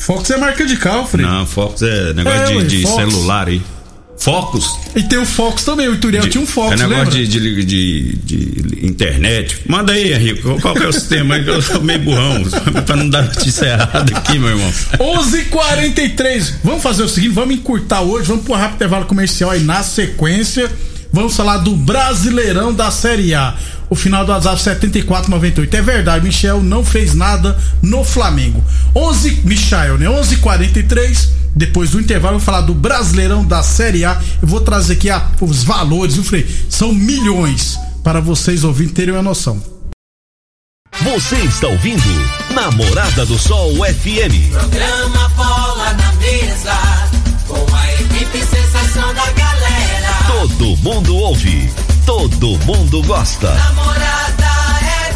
Fox 0.00 0.30
é 0.30 0.36
marca 0.38 0.64
de 0.64 0.76
carro, 0.76 1.06
Frei. 1.06 1.26
Não, 1.26 1.46
Fox 1.46 1.82
é 1.82 2.14
negócio 2.14 2.40
É, 2.40 2.46
de, 2.46 2.56
ué, 2.56 2.64
de 2.64 2.86
celular 2.86 3.48
aí. 3.48 3.62
Focus. 4.18 4.78
E 4.94 5.02
tem 5.02 5.18
o 5.18 5.24
Fox 5.24 5.64
também, 5.64 5.88
o 5.88 5.94
Ituriel 5.94 6.28
tinha 6.28 6.42
um 6.42 6.46
Fox, 6.46 6.72
É 6.78 6.86
negócio 6.86 7.10
de, 7.10 7.26
de, 7.26 7.64
de, 7.64 8.16
de 8.16 8.86
internet. 8.86 9.62
Manda 9.66 9.92
aí, 9.92 10.12
Henrique. 10.12 10.42
Qual, 10.60 10.74
que 10.74 10.82
é 10.82 10.88
o 10.88 10.92
sistema 10.92 11.36
aí? 11.36 11.44
Que 11.44 11.50
eu 11.50 11.62
sou 11.62 11.82
meio 11.82 12.00
burrão. 12.00 12.42
pra 12.84 12.96
não 12.96 13.08
dar 13.08 13.22
notícia 13.22 13.64
errada 13.66 14.16
aqui, 14.16 14.38
meu 14.38 14.50
irmão. 14.50 14.70
11:43. 14.98 16.52
Vamos 16.62 16.82
fazer 16.82 17.02
o 17.02 17.08
seguinte, 17.08 17.32
vamos 17.32 17.54
encurtar 17.54 18.02
hoje, 18.02 18.28
vamos 18.28 18.44
pro 18.44 18.54
rápido 18.54 18.76
intervalo 18.76 19.06
comercial 19.06 19.50
aí 19.50 19.60
na 19.60 19.82
sequência. 19.82 20.70
Vamos 21.12 21.34
falar 21.34 21.58
do 21.58 21.74
Brasileirão 21.74 22.72
da 22.72 22.90
Série 22.90 23.34
A. 23.34 23.54
O 23.90 23.96
final 23.96 24.24
do 24.24 24.30
WhatsApp 24.30 24.62
7498. 24.62 25.74
É 25.76 25.82
verdade, 25.82 26.24
Michel 26.24 26.62
não 26.62 26.84
fez 26.84 27.12
nada 27.12 27.58
no 27.82 28.04
Flamengo. 28.04 28.62
11 28.94 29.42
Michel, 29.44 29.98
né? 29.98 30.06
11:43. 30.08 31.28
Depois 31.56 31.90
do 31.90 32.00
intervalo, 32.00 32.36
eu 32.36 32.38
vou 32.38 32.46
falar 32.46 32.60
do 32.60 32.72
Brasileirão 32.72 33.44
da 33.44 33.62
Série 33.64 34.04
A. 34.04 34.20
Eu 34.40 34.46
vou 34.46 34.60
trazer 34.60 34.92
aqui 34.92 35.10
a- 35.10 35.26
os 35.40 35.64
valores, 35.64 36.14
viu, 36.14 36.22
Frei? 36.22 36.46
São 36.70 36.94
milhões 36.94 37.76
para 38.04 38.20
vocês 38.20 38.62
ouvirem 38.62 38.92
terem 38.94 39.12
uma 39.12 39.22
noção. 39.22 39.60
Você 41.02 41.36
está 41.36 41.66
ouvindo 41.66 42.02
Namorada 42.54 43.24
do 43.26 43.38
Sol 43.38 43.74
FM. 43.84 44.50
Programa 44.52 45.28
Bola 45.30 45.92
na 45.94 46.12
Mesa, 46.14 46.78
com 47.48 47.74
a 47.74 47.92
equipe 47.94 48.38
sensação 48.44 49.12
da 49.14 49.30
galera. 49.32 50.14
Todo 50.28 50.76
mundo 50.78 51.16
ouve, 51.16 51.70
todo 52.10 52.58
mundo 52.66 53.00
gosta. 53.04 53.54
Namorada 53.54 54.50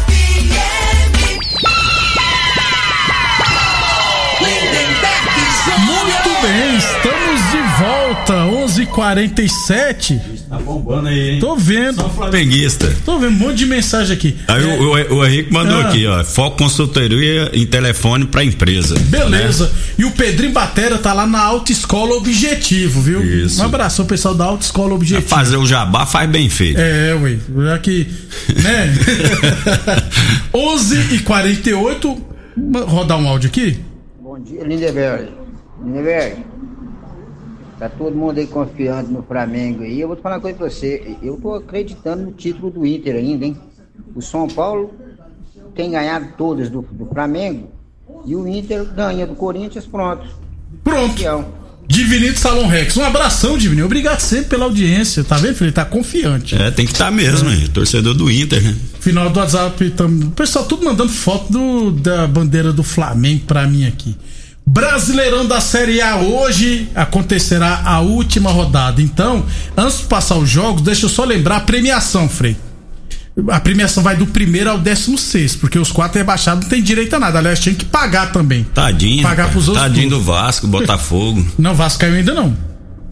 FM. 0.07 1.17
Lindenberg 4.39 5.35
Muito 5.85 6.41
bem, 6.41 6.77
estamos 6.77 7.14
volta. 7.77 8.33
11:47. 8.45 10.19
Tá 10.49 10.57
bombando 10.57 11.07
aí, 11.07 11.31
hein? 11.31 11.39
Tô 11.39 11.55
vendo. 11.55 12.01
Só 12.01 12.09
flamenguista. 12.09 12.93
Tô 13.05 13.19
vendo 13.19 13.33
um 13.33 13.37
monte 13.39 13.55
de 13.57 13.65
mensagem 13.65 14.15
aqui. 14.15 14.35
Aí 14.47 14.63
É, 14.63 14.73
o, 14.79 14.83
o, 15.13 15.15
o 15.19 15.25
Henrique 15.25 15.51
mandou 15.51 15.79
Ah. 15.79 15.87
aqui, 15.89 16.05
ó. 16.05 16.23
Foco 16.23 16.57
consultoria 16.57 17.49
em 17.53 17.65
telefone 17.65 18.25
pra 18.25 18.43
empresa. 18.43 18.95
Beleza. 18.99 19.65
Né? 19.67 19.71
E 19.99 20.05
o 20.05 20.11
Pedrinho 20.11 20.53
Batera 20.53 20.97
tá 20.97 21.13
lá 21.13 21.25
na 21.25 21.41
Autoescola 21.41 22.13
Objetivo, 22.15 23.01
viu? 23.01 23.23
Isso. 23.23 23.61
Um 23.61 23.65
abraço 23.65 24.01
ao 24.01 24.07
pessoal 24.07 24.33
da 24.35 24.45
Autoescola 24.45 24.93
Objetivo. 24.93 25.27
Fazer 25.27 25.57
o 25.57 25.65
jabá 25.65 26.05
faz 26.05 26.29
bem 26.29 26.49
feito. 26.49 26.79
É, 26.79 27.13
ué. 27.15 27.37
Já 27.65 27.79
que. 27.79 28.07
Né? 28.61 28.93
11 30.53 31.15
e 31.15 31.19
48 31.19 32.21
Rodar 32.87 33.17
um 33.19 33.27
áudio 33.27 33.49
aqui? 33.49 33.79
Bom 34.21 34.39
dia, 34.39 34.63
Lindeberg. 34.63 35.27
Lindeberg, 35.83 36.37
tá 37.79 37.89
todo 37.89 38.15
mundo 38.15 38.37
aí 38.37 38.47
confiante 38.47 39.11
no 39.11 39.23
Flamengo 39.23 39.83
aí. 39.83 39.99
Eu 39.99 40.07
vou 40.07 40.15
te 40.15 40.21
falar 40.21 40.35
uma 40.35 40.41
coisa 40.41 40.57
pra 40.57 40.69
você. 40.69 41.17
Eu 41.21 41.37
tô 41.37 41.55
acreditando 41.55 42.23
no 42.23 42.31
título 42.31 42.71
do 42.71 42.85
Inter 42.85 43.15
ainda, 43.15 43.45
hein? 43.45 43.57
O 44.15 44.21
São 44.21 44.47
Paulo 44.47 44.93
tem 45.73 45.91
ganhado 45.91 46.29
todas 46.37 46.69
do, 46.69 46.81
do 46.81 47.05
Flamengo 47.05 47.69
e 48.25 48.35
o 48.35 48.47
Inter 48.47 48.85
ganha 48.85 49.25
do 49.27 49.35
Corinthians, 49.35 49.85
pronto. 49.85 50.25
Pronto. 50.83 51.09
Campeão. 51.09 51.65
Divininho 51.87 52.33
de 52.33 52.39
Salão 52.39 52.67
Rex. 52.67 52.97
Um 52.97 53.03
abração, 53.03 53.57
Divininho. 53.57 53.85
Obrigado 53.85 54.19
sempre 54.19 54.49
pela 54.49 54.65
audiência. 54.65 55.23
Tá 55.23 55.37
vendo, 55.37 55.55
filho? 55.55 55.67
Ele 55.67 55.71
tá 55.71 55.85
confiante. 55.85 56.55
É, 56.55 56.71
tem 56.71 56.85
que 56.85 56.91
estar 56.91 57.05
tá 57.05 57.11
mesmo, 57.11 57.49
hein? 57.49 57.69
Torcedor 57.71 58.15
do 58.15 58.29
Inter, 58.29 58.63
né? 58.63 58.75
Final 58.99 59.29
do 59.29 59.39
WhatsApp. 59.39 59.91
Tam... 59.91 60.07
O 60.07 60.31
pessoal 60.31 60.65
tudo 60.65 60.83
mandando 60.83 61.11
foto 61.11 61.51
do, 61.51 61.91
da 61.91 62.25
bandeira 62.25 62.73
do 62.73 62.83
Flamengo 62.83 63.45
pra 63.45 63.67
mim 63.67 63.85
aqui. 63.85 64.17
Brasileirão 64.67 65.45
da 65.45 65.61
Série 65.61 66.01
A 66.01 66.17
hoje 66.17 66.89
acontecerá 66.95 67.83
a 67.85 67.99
última 67.99 68.51
rodada. 68.51 69.01
Então, 69.01 69.45
antes 69.77 69.99
de 69.99 70.05
passar 70.05 70.35
os 70.35 70.49
jogos, 70.49 70.81
deixa 70.81 71.05
eu 71.05 71.09
só 71.09 71.23
lembrar 71.23 71.57
a 71.57 71.61
premiação, 71.61 72.27
Frei. 72.27 72.57
A 73.49 73.59
premiação 73.59 74.01
vai 74.01 74.15
do 74.15 74.25
primeiro 74.25 74.69
ao 74.69 74.77
décimo 74.77 75.17
sexto, 75.17 75.59
porque 75.59 75.77
os 75.77 75.91
quatro 75.91 76.17
rebaixados 76.17 76.63
não 76.63 76.69
tem 76.69 76.81
direito 76.81 77.13
a 77.15 77.19
nada. 77.19 77.37
Aliás, 77.37 77.59
tinha 77.59 77.75
que 77.75 77.83
pagar 77.85 78.31
também. 78.31 78.63
Tadinho. 78.73 79.23
Pagar 79.23 79.51
pros 79.51 79.67
outros. 79.67 79.85
Tadinho 79.85 80.09
do 80.09 80.21
Vasco, 80.21 80.67
Botafogo. 80.67 81.45
Não, 81.59 81.75
Vasco 81.75 81.99
caiu 81.99 82.15
ainda 82.15 82.33
não. 82.33 82.55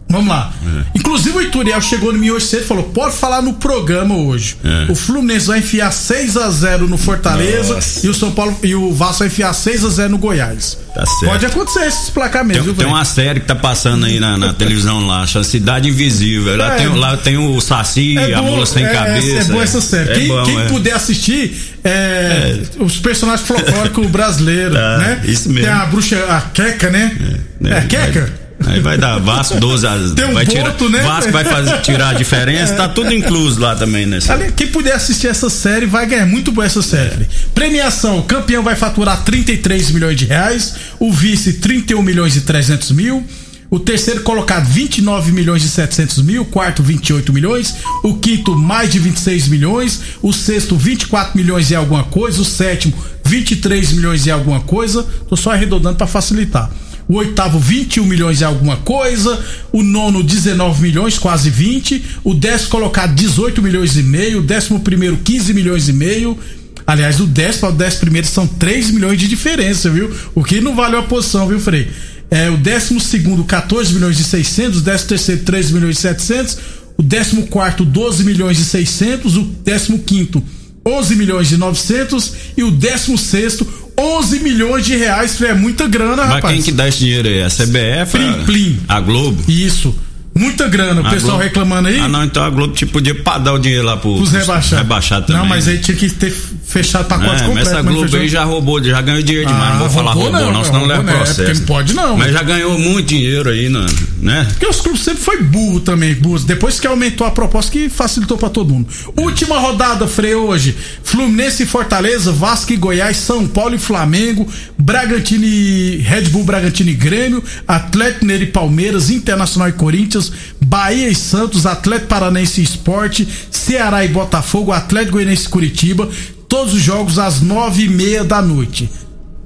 Vamos 0.08 0.28
lá. 0.28 0.52
É. 0.64 0.98
Inclusive 0.98 1.36
o 1.36 1.42
Ituriel 1.42 1.80
chegou 1.80 2.12
no 2.12 2.18
meu 2.18 2.34
hoje 2.34 2.46
cedo 2.46 2.62
e 2.62 2.66
falou: 2.66 2.84
pode 2.84 3.16
falar 3.16 3.42
no 3.42 3.54
programa 3.54 4.14
hoje. 4.14 4.56
É. 4.62 4.90
O 4.90 4.94
Fluminense 4.94 5.46
vai 5.46 5.58
enfiar 5.58 5.92
6 5.92 6.36
a 6.36 6.50
0 6.50 6.88
no 6.88 6.96
Fortaleza 6.96 7.74
Nossa. 7.74 8.06
e 8.06 8.08
o 8.08 8.14
São 8.14 8.30
Paulo 8.30 8.56
e 8.62 8.74
o 8.74 8.92
Vasco 8.92 9.20
vai 9.20 9.28
enfiar 9.28 9.52
6 9.52 9.84
a 9.84 9.88
0 9.88 10.10
no 10.10 10.18
Goiás. 10.18 10.78
Tá 10.94 11.04
certo. 11.04 11.24
Pode 11.32 11.46
acontecer 11.46 11.86
esse 11.86 12.12
placar 12.12 12.44
mesmo. 12.44 12.66
Tem, 12.66 12.74
tem 12.74 12.86
uma 12.86 13.04
série 13.04 13.40
que 13.40 13.46
tá 13.46 13.56
passando 13.56 14.06
aí 14.06 14.20
na, 14.20 14.36
na 14.36 14.52
televisão 14.52 15.04
lá, 15.06 15.26
chama 15.26 15.44
Cidade 15.44 15.88
Invisível. 15.88 16.56
Lá, 16.56 16.74
é. 16.74 16.76
tem, 16.76 16.88
lá 16.88 17.16
tem 17.16 17.36
o 17.36 17.60
Saci, 17.60 18.16
é 18.16 18.34
a 18.34 18.42
Mula 18.42 18.66
Sem 18.66 18.84
é, 18.84 18.92
Cabeça. 18.92 19.50
É, 19.50 19.52
boa 19.52 19.64
essa 19.64 19.80
série. 19.80 20.10
É 20.10 20.14
quem, 20.14 20.28
bom, 20.28 20.44
quem 20.44 20.66
puder 20.68 20.94
assistir, 20.94 21.74
é, 21.82 22.60
os 22.78 22.98
personagens 22.98 23.46
folclóricos 23.46 24.06
brasileiros, 24.06 24.76
ah, 24.78 24.98
né? 24.98 25.22
Isso 25.24 25.48
mesmo. 25.48 25.68
Tem 25.68 25.76
a 25.76 25.86
bruxa, 25.86 26.24
a 26.28 26.40
Queca, 26.40 26.90
né? 26.90 27.16
É, 27.64 27.68
é 27.70 27.78
a 27.78 27.82
Queca? 27.82 28.43
Aí 28.66 28.80
vai 28.80 28.96
dar 28.98 29.18
Vasco 29.18 29.58
12 29.58 29.86
a 29.86 29.94
Tem 30.16 30.24
um 30.26 30.34
vai 30.34 30.46
tirar, 30.46 30.74
né? 30.90 31.02
Vasco 31.02 31.32
vai 31.32 31.44
fazer, 31.44 31.80
tirar 31.80 32.10
a 32.10 32.12
diferença, 32.14 32.72
é. 32.72 32.76
tá 32.76 32.88
tudo 32.88 33.12
incluso 33.12 33.60
lá 33.60 33.74
também, 33.74 34.06
né? 34.06 34.18
Quem 34.56 34.66
puder 34.68 34.94
assistir 34.94 35.28
essa 35.28 35.50
série 35.50 35.86
vai 35.86 36.06
ganhar 36.06 36.26
muito 36.26 36.50
boa 36.52 36.64
essa 36.66 36.82
série. 36.82 37.24
É. 37.24 37.26
Premiação: 37.54 38.18
o 38.18 38.22
campeão 38.22 38.62
vai 38.62 38.76
faturar 38.76 39.22
33 39.24 39.90
milhões 39.90 40.16
de 40.16 40.24
reais, 40.24 40.74
o 40.98 41.12
vice 41.12 41.54
31 41.54 42.02
milhões 42.02 42.36
e 42.36 42.42
300 42.42 42.90
mil. 42.92 43.24
O 43.70 43.80
terceiro 43.80 44.20
colocado, 44.20 44.66
29 44.66 45.32
milhões 45.32 45.64
e 45.64 45.68
700 45.68 46.22
mil. 46.22 46.42
O 46.42 46.44
quarto, 46.44 46.80
28 46.80 47.32
milhões. 47.32 47.74
O 48.04 48.14
quinto, 48.14 48.54
mais 48.54 48.92
de 48.92 49.00
26 49.00 49.48
milhões. 49.48 50.00
O 50.22 50.32
sexto, 50.32 50.76
24 50.76 51.36
milhões 51.36 51.70
e 51.70 51.74
alguma 51.74 52.04
coisa. 52.04 52.40
O 52.40 52.44
sétimo, 52.44 52.94
23 53.24 53.94
milhões 53.94 54.26
e 54.26 54.30
alguma 54.30 54.60
coisa. 54.60 55.02
Tô 55.28 55.36
só 55.36 55.50
arredondando 55.50 55.96
para 55.96 56.06
facilitar 56.06 56.70
o 57.08 57.16
oitavo 57.16 57.58
21 57.58 58.04
milhões 58.04 58.40
e 58.40 58.44
alguma 58.44 58.76
coisa, 58.78 59.42
o 59.72 59.82
nono 59.82 60.22
19 60.22 60.82
milhões, 60.82 61.18
quase 61.18 61.50
20, 61.50 62.02
o 62.24 62.34
décimo 62.34 62.70
colocado 62.70 63.14
18 63.14 63.60
milhões 63.62 63.96
e 63.96 64.02
meio, 64.02 64.38
o 64.38 64.42
décimo 64.42 64.80
primeiro 64.80 65.18
15 65.18 65.52
milhões 65.52 65.88
e 65.88 65.92
meio. 65.92 66.38
Aliás, 66.86 67.16
do 67.16 67.26
décimo 67.26 67.66
ao 67.66 67.72
décimo 67.72 68.02
primeiro 68.02 68.26
são 68.26 68.46
3 68.46 68.90
milhões 68.90 69.18
de 69.18 69.26
diferença, 69.26 69.90
viu? 69.90 70.10
O 70.34 70.42
que 70.42 70.60
não 70.60 70.74
vale 70.74 70.96
a 70.96 71.02
posição, 71.02 71.46
viu, 71.46 71.58
Frei? 71.58 71.88
É, 72.30 72.50
o 72.50 72.56
décimo 72.56 73.00
segundo 73.00 73.44
14 73.44 73.92
milhões 73.92 74.18
e 74.18 74.24
600, 74.24 74.80
o 74.80 74.82
décimo 74.82 75.08
terceiro 75.08 75.42
3 75.42 75.70
milhões 75.70 75.98
e 75.98 76.00
700, 76.00 76.58
o 76.96 77.02
décimo 77.02 77.46
quarto 77.46 77.84
12 77.84 78.24
milhões 78.24 78.58
e 78.58 78.64
600, 78.64 79.36
o 79.36 79.42
décimo 79.42 79.98
quinto 79.98 80.42
11 80.86 81.16
milhões 81.16 81.50
e 81.50 81.56
900 81.56 82.32
e 82.56 82.62
o 82.62 82.70
décimo 82.70 83.16
sexto 83.16 83.66
11 83.98 84.40
milhões 84.40 84.84
de 84.84 84.96
reais, 84.96 85.40
é 85.42 85.54
muita 85.54 85.86
grana, 85.86 86.16
Mas 86.16 86.34
rapaz. 86.34 86.44
Mas 86.44 86.52
quem 86.54 86.62
que 86.62 86.72
dá 86.72 86.88
esse 86.88 86.98
dinheiro 86.98 87.28
aí? 87.28 87.42
A 87.42 87.48
CBF? 87.48 88.12
Plim, 88.12 88.44
plim. 88.44 88.80
A 88.88 89.00
Globo? 89.00 89.42
Isso. 89.48 89.94
Muita 90.36 90.66
grana, 90.66 91.00
o 91.00 91.06
a 91.06 91.10
pessoal 91.10 91.32
Globo... 91.32 91.44
reclamando 91.44 91.88
aí. 91.88 91.98
Ah, 92.00 92.08
não, 92.08 92.24
então 92.24 92.42
a 92.42 92.50
Globo 92.50 92.74
tipo, 92.74 92.92
podia 92.92 93.14
dar 93.38 93.52
o 93.52 93.58
dinheiro 93.58 93.84
lá 93.84 93.96
pro, 93.96 94.16
pros 94.16 94.32
rebaixados. 94.32 94.78
Rebaixado 94.78 95.26
também. 95.26 95.42
Não, 95.42 95.48
mas 95.48 95.68
aí 95.68 95.78
tinha 95.78 95.96
que 95.96 96.10
ter 96.10 96.34
fechado 96.64 97.06
pacote 97.06 97.42
é, 97.42 97.46
completo. 97.46 97.54
Mas 97.54 97.68
essa 97.68 97.82
Globo 97.82 98.16
aí 98.16 98.28
já 98.28 98.42
roubou, 98.42 98.82
já 98.82 99.00
ganhou 99.00 99.22
dinheiro 99.22 99.46
demais. 99.46 99.64
Ah, 99.64 99.72
não 99.74 99.78
vou 99.80 99.90
falar 99.90 100.12
roubou, 100.12 100.32
não, 100.32 100.52
não 100.52 100.64
senão 100.64 100.80
não 100.80 100.86
leva 100.86 101.10
é, 101.10 101.16
processo. 101.16 101.42
É, 101.42 101.54
não 101.54 101.60
pode 101.66 101.94
não. 101.94 102.16
Mas 102.16 102.32
já 102.32 102.42
ganhou 102.42 102.76
muito 102.78 103.06
dinheiro 103.06 103.48
aí, 103.48 103.68
né? 103.68 104.46
Porque 104.50 104.66
os 104.66 104.80
clubes 104.80 105.02
sempre 105.02 105.22
foi 105.22 105.40
burro 105.42 105.80
também, 105.80 106.14
burro. 106.14 106.40
Depois 106.40 106.80
que 106.80 106.86
aumentou 106.86 107.26
a 107.26 107.30
proposta 107.30 107.70
que 107.70 107.88
facilitou 107.88 108.36
para 108.36 108.48
todo 108.50 108.72
mundo. 108.74 108.88
Última 109.16 109.58
rodada, 109.58 110.08
Frei, 110.08 110.34
hoje. 110.34 110.74
Fluminense 111.04 111.62
e 111.62 111.66
Fortaleza, 111.66 112.32
Vasco 112.32 112.72
e 112.72 112.76
Goiás, 112.76 113.18
São 113.18 113.46
Paulo 113.46 113.76
e 113.76 113.78
Flamengo, 113.78 114.48
Bragantino 114.76 115.44
e 115.44 115.98
Red 115.98 116.22
Bull 116.22 116.42
Bragantino 116.42 116.90
e 116.90 116.94
Grêmio, 116.94 117.42
Atlético 117.68 118.24
Mineiro 118.24 118.44
e 118.44 118.48
Palmeiras, 118.48 119.10
Internacional 119.10 119.68
e 119.68 119.72
Corinthians, 119.72 120.23
Bahia 120.60 121.08
e 121.08 121.14
Santos, 121.14 121.66
Atlético 121.66 122.08
Paranense 122.08 122.60
e 122.60 122.64
Esporte, 122.64 123.28
Ceará 123.50 124.04
e 124.04 124.08
Botafogo, 124.08 124.72
Atlético 124.72 125.12
Goianiense 125.12 125.46
e 125.46 125.50
Curitiba, 125.50 126.08
todos 126.48 126.74
os 126.74 126.82
jogos 126.82 127.18
às 127.18 127.40
nove 127.40 127.84
e 127.84 127.88
meia 127.88 128.24
da 128.24 128.40
noite. 128.40 128.90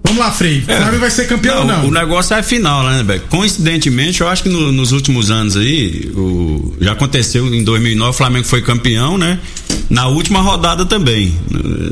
Vamos 0.04 0.18
lá, 0.18 0.30
Frei. 0.32 0.64
O 0.66 0.70
é. 0.70 0.76
Flamengo 0.76 1.00
vai 1.00 1.10
ser 1.10 1.26
campeão 1.26 1.56
não, 1.56 1.60
ou 1.62 1.66
não? 1.66 1.88
O 1.88 1.90
negócio 1.90 2.34
é 2.34 2.38
a 2.38 2.42
final, 2.42 2.82
né, 2.84 3.02
Beck? 3.02 3.26
Coincidentemente, 3.28 4.20
eu 4.20 4.28
acho 4.28 4.42
que 4.42 4.48
no, 4.48 4.72
nos 4.72 4.92
últimos 4.92 5.30
anos 5.30 5.56
aí, 5.56 6.10
o, 6.14 6.76
já 6.80 6.92
aconteceu 6.92 7.52
em 7.54 7.62
2009, 7.62 8.10
o 8.10 8.12
Flamengo 8.12 8.46
foi 8.46 8.62
campeão, 8.62 9.18
né? 9.18 9.38
Na 9.90 10.06
última 10.06 10.40
rodada 10.40 10.84
também. 10.84 11.34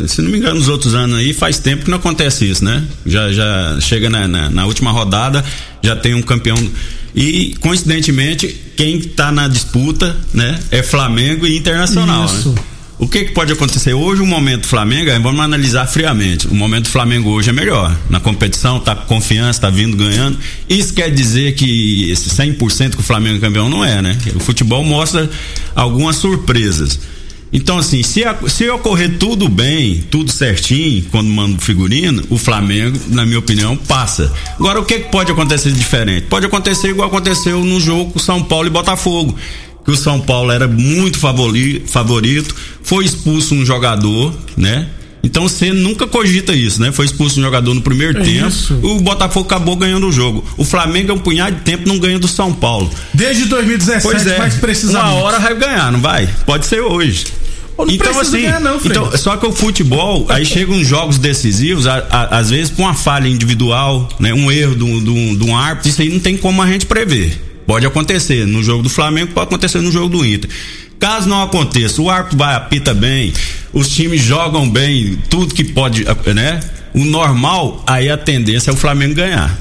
Se 0.07 0.21
não 0.23 0.31
me 0.31 0.39
engano, 0.39 0.57
nos 0.57 0.69
outros 0.69 0.95
anos 0.95 1.19
aí, 1.19 1.33
faz 1.33 1.59
tempo 1.59 1.85
que 1.85 1.91
não 1.91 1.99
acontece 1.99 2.49
isso, 2.49 2.65
né? 2.65 2.85
Já, 3.05 3.33
já 3.33 3.79
chega 3.81 4.11
na, 4.11 4.27
na, 4.29 4.51
na 4.51 4.67
última 4.67 4.91
rodada, 4.91 5.45
já 5.83 5.97
tem 5.97 6.15
um 6.15 6.23
campeão. 6.23 6.57
E, 7.15 7.55
coincidentemente, 7.61 8.49
quem 8.77 8.99
está 8.99 9.33
na 9.33 9.49
disputa, 9.49 10.15
né, 10.35 10.59
é 10.71 10.83
Flamengo 10.83 11.47
e 11.47 11.57
Internacional. 11.57 12.27
Isso. 12.27 12.51
Né? 12.51 12.61
O 12.99 13.07
que, 13.07 13.27
que, 13.27 13.33
pode 13.33 13.53
acontecer? 13.53 13.93
Hoje, 13.93 14.23
o 14.23 14.27
momento 14.27 14.63
do 14.63 14.69
Flamengo, 14.69 15.11
vamos 15.23 15.41
analisar 15.41 15.87
friamente. 15.87 16.47
O 16.47 16.55
momento 16.55 16.85
do 16.85 16.91
Flamengo 16.91 17.29
hoje 17.29 17.51
é 17.51 17.53
melhor. 17.53 17.95
Na 18.09 18.21
competição, 18.21 18.81
tá 18.81 18.95
com 18.95 19.05
confiança, 19.17 19.61
tá 19.61 19.69
vindo 19.69 19.97
ganhando. 19.97 20.39
Isso 20.67 20.95
quer 20.95 21.11
dizer 21.11 21.55
que 21.55 22.11
esse 22.11 22.31
100% 22.31 22.95
que 22.95 23.01
o 23.01 23.03
Flamengo 23.03 23.37
é 23.37 23.41
campeão 23.41 23.69
não 23.69 23.85
é, 23.85 24.01
né? 24.01 24.17
O 24.35 24.41
futebol 24.41 24.83
mostra 24.83 25.29
algumas 25.75 26.17
surpresas. 26.17 26.99
Então, 27.53 27.79
assim, 27.79 28.03
se, 28.03 28.23
se 28.49 28.69
ocorrer 28.71 29.19
tudo 29.19 29.47
bem, 29.47 30.03
tudo 30.11 30.33
certinho, 30.33 31.05
quando 31.11 31.29
manda 31.29 31.57
o 31.59 31.61
figurino, 31.61 32.25
o 32.31 32.39
Flamengo, 32.39 32.99
na 33.09 33.27
minha 33.27 33.39
opinião, 33.39 33.77
passa. 33.77 34.33
Agora, 34.59 34.81
o 34.81 34.85
que, 34.85 35.01
que 35.01 35.11
pode 35.11 35.31
acontecer 35.31 35.71
de 35.71 35.79
diferente? 35.79 36.27
Pode 36.29 36.47
acontecer 36.47 36.89
igual 36.89 37.09
aconteceu 37.09 37.63
no 37.63 37.79
jogo 37.79 38.19
São 38.19 38.43
Paulo 38.43 38.67
e 38.67 38.71
Botafogo. 38.71 39.37
Que 39.87 39.93
o 39.93 39.97
São 39.97 40.21
Paulo 40.21 40.51
era 40.51 40.69
muito 40.69 41.19
favorito, 41.19 42.55
foi 42.83 43.07
expulso 43.07 43.55
um 43.55 43.65
jogador, 43.65 44.35
né? 44.57 44.89
Então 45.27 45.49
você 45.49 45.73
nunca 45.73 46.07
cogita 46.07 46.55
isso, 46.55 46.81
né? 46.81 46.93
Foi 46.93 47.05
expulso 47.05 47.41
um 47.41 47.43
jogador 47.43 47.75
no 47.75 47.81
primeiro 47.81 48.21
é 48.21 48.23
tempo. 48.23 48.49
Isso. 48.49 48.75
O 48.83 49.01
Botafogo 49.01 49.47
acabou 49.47 49.75
ganhando 49.75 50.07
o 50.07 50.13
jogo. 50.13 50.45
O 50.57 50.65
Flamengo 50.65 51.11
é 51.11 51.15
um 51.15 51.19
punhado 51.19 51.57
de 51.57 51.63
tempo 51.63 51.89
não 51.89 51.99
ganha 51.99 52.19
do 52.19 52.29
São 52.29 52.53
Paulo. 52.53 52.89
Desde 53.13 53.47
2017, 53.47 54.03
pois 54.03 54.27
é, 54.27 54.39
mais 54.39 54.55
precisamente. 54.55 55.13
Uma 55.13 55.23
hora 55.23 55.39
vai 55.41 55.55
ganhar, 55.57 55.91
não 55.91 56.01
vai? 56.01 56.29
Pode 56.45 56.67
ser 56.67 56.81
hoje. 56.81 57.27
Não 57.77 57.91
então 57.91 58.19
assim, 58.19 58.43
ganhar, 58.43 58.61
não, 58.61 58.81
então, 58.83 59.15
só 59.19 59.37
que 59.37 59.45
o 59.45 59.53
futebol, 59.53 60.25
aí 60.31 60.47
chegam 60.47 60.83
jogos 60.83 61.19
decisivos, 61.19 61.87
a, 61.87 61.99
a, 62.11 62.39
às 62.39 62.49
vezes 62.49 62.73
com 62.73 62.83
uma 62.83 62.95
falha 62.95 63.29
individual, 63.29 64.09
né, 64.19 64.33
um 64.33 64.51
erro 64.51 64.75
de 64.75 65.45
um 65.45 65.55
árbitro, 65.55 65.91
isso 65.91 66.01
aí 66.01 66.09
não 66.09 66.19
tem 66.19 66.39
como 66.39 66.63
a 66.63 66.67
gente 66.67 66.87
prever. 66.87 67.46
Pode 67.67 67.87
acontecer 67.87 68.47
no 68.47 68.63
jogo 68.63 68.83
do 68.83 68.89
Flamengo, 68.89 69.33
pode 69.33 69.49
acontecer 69.49 69.81
no 69.81 69.91
jogo 69.91 70.09
do 70.09 70.25
Inter. 70.25 70.49
Caso 70.99 71.29
não 71.29 71.43
aconteça, 71.43 72.01
o 72.01 72.09
árbitro 72.09 72.39
vai 72.39 72.55
apita 72.55 72.95
bem, 72.95 73.33
os 73.73 73.89
times 73.89 74.23
jogam 74.23 74.69
bem, 74.69 75.19
tudo 75.29 75.55
que 75.55 75.65
pode, 75.65 76.05
né? 76.35 76.61
O 76.95 77.05
normal, 77.05 77.85
aí 77.87 78.09
a 78.09 78.17
tendência 78.17 78.71
é 78.71 78.73
o 78.73 78.77
Flamengo 78.77 79.15
ganhar. 79.15 79.59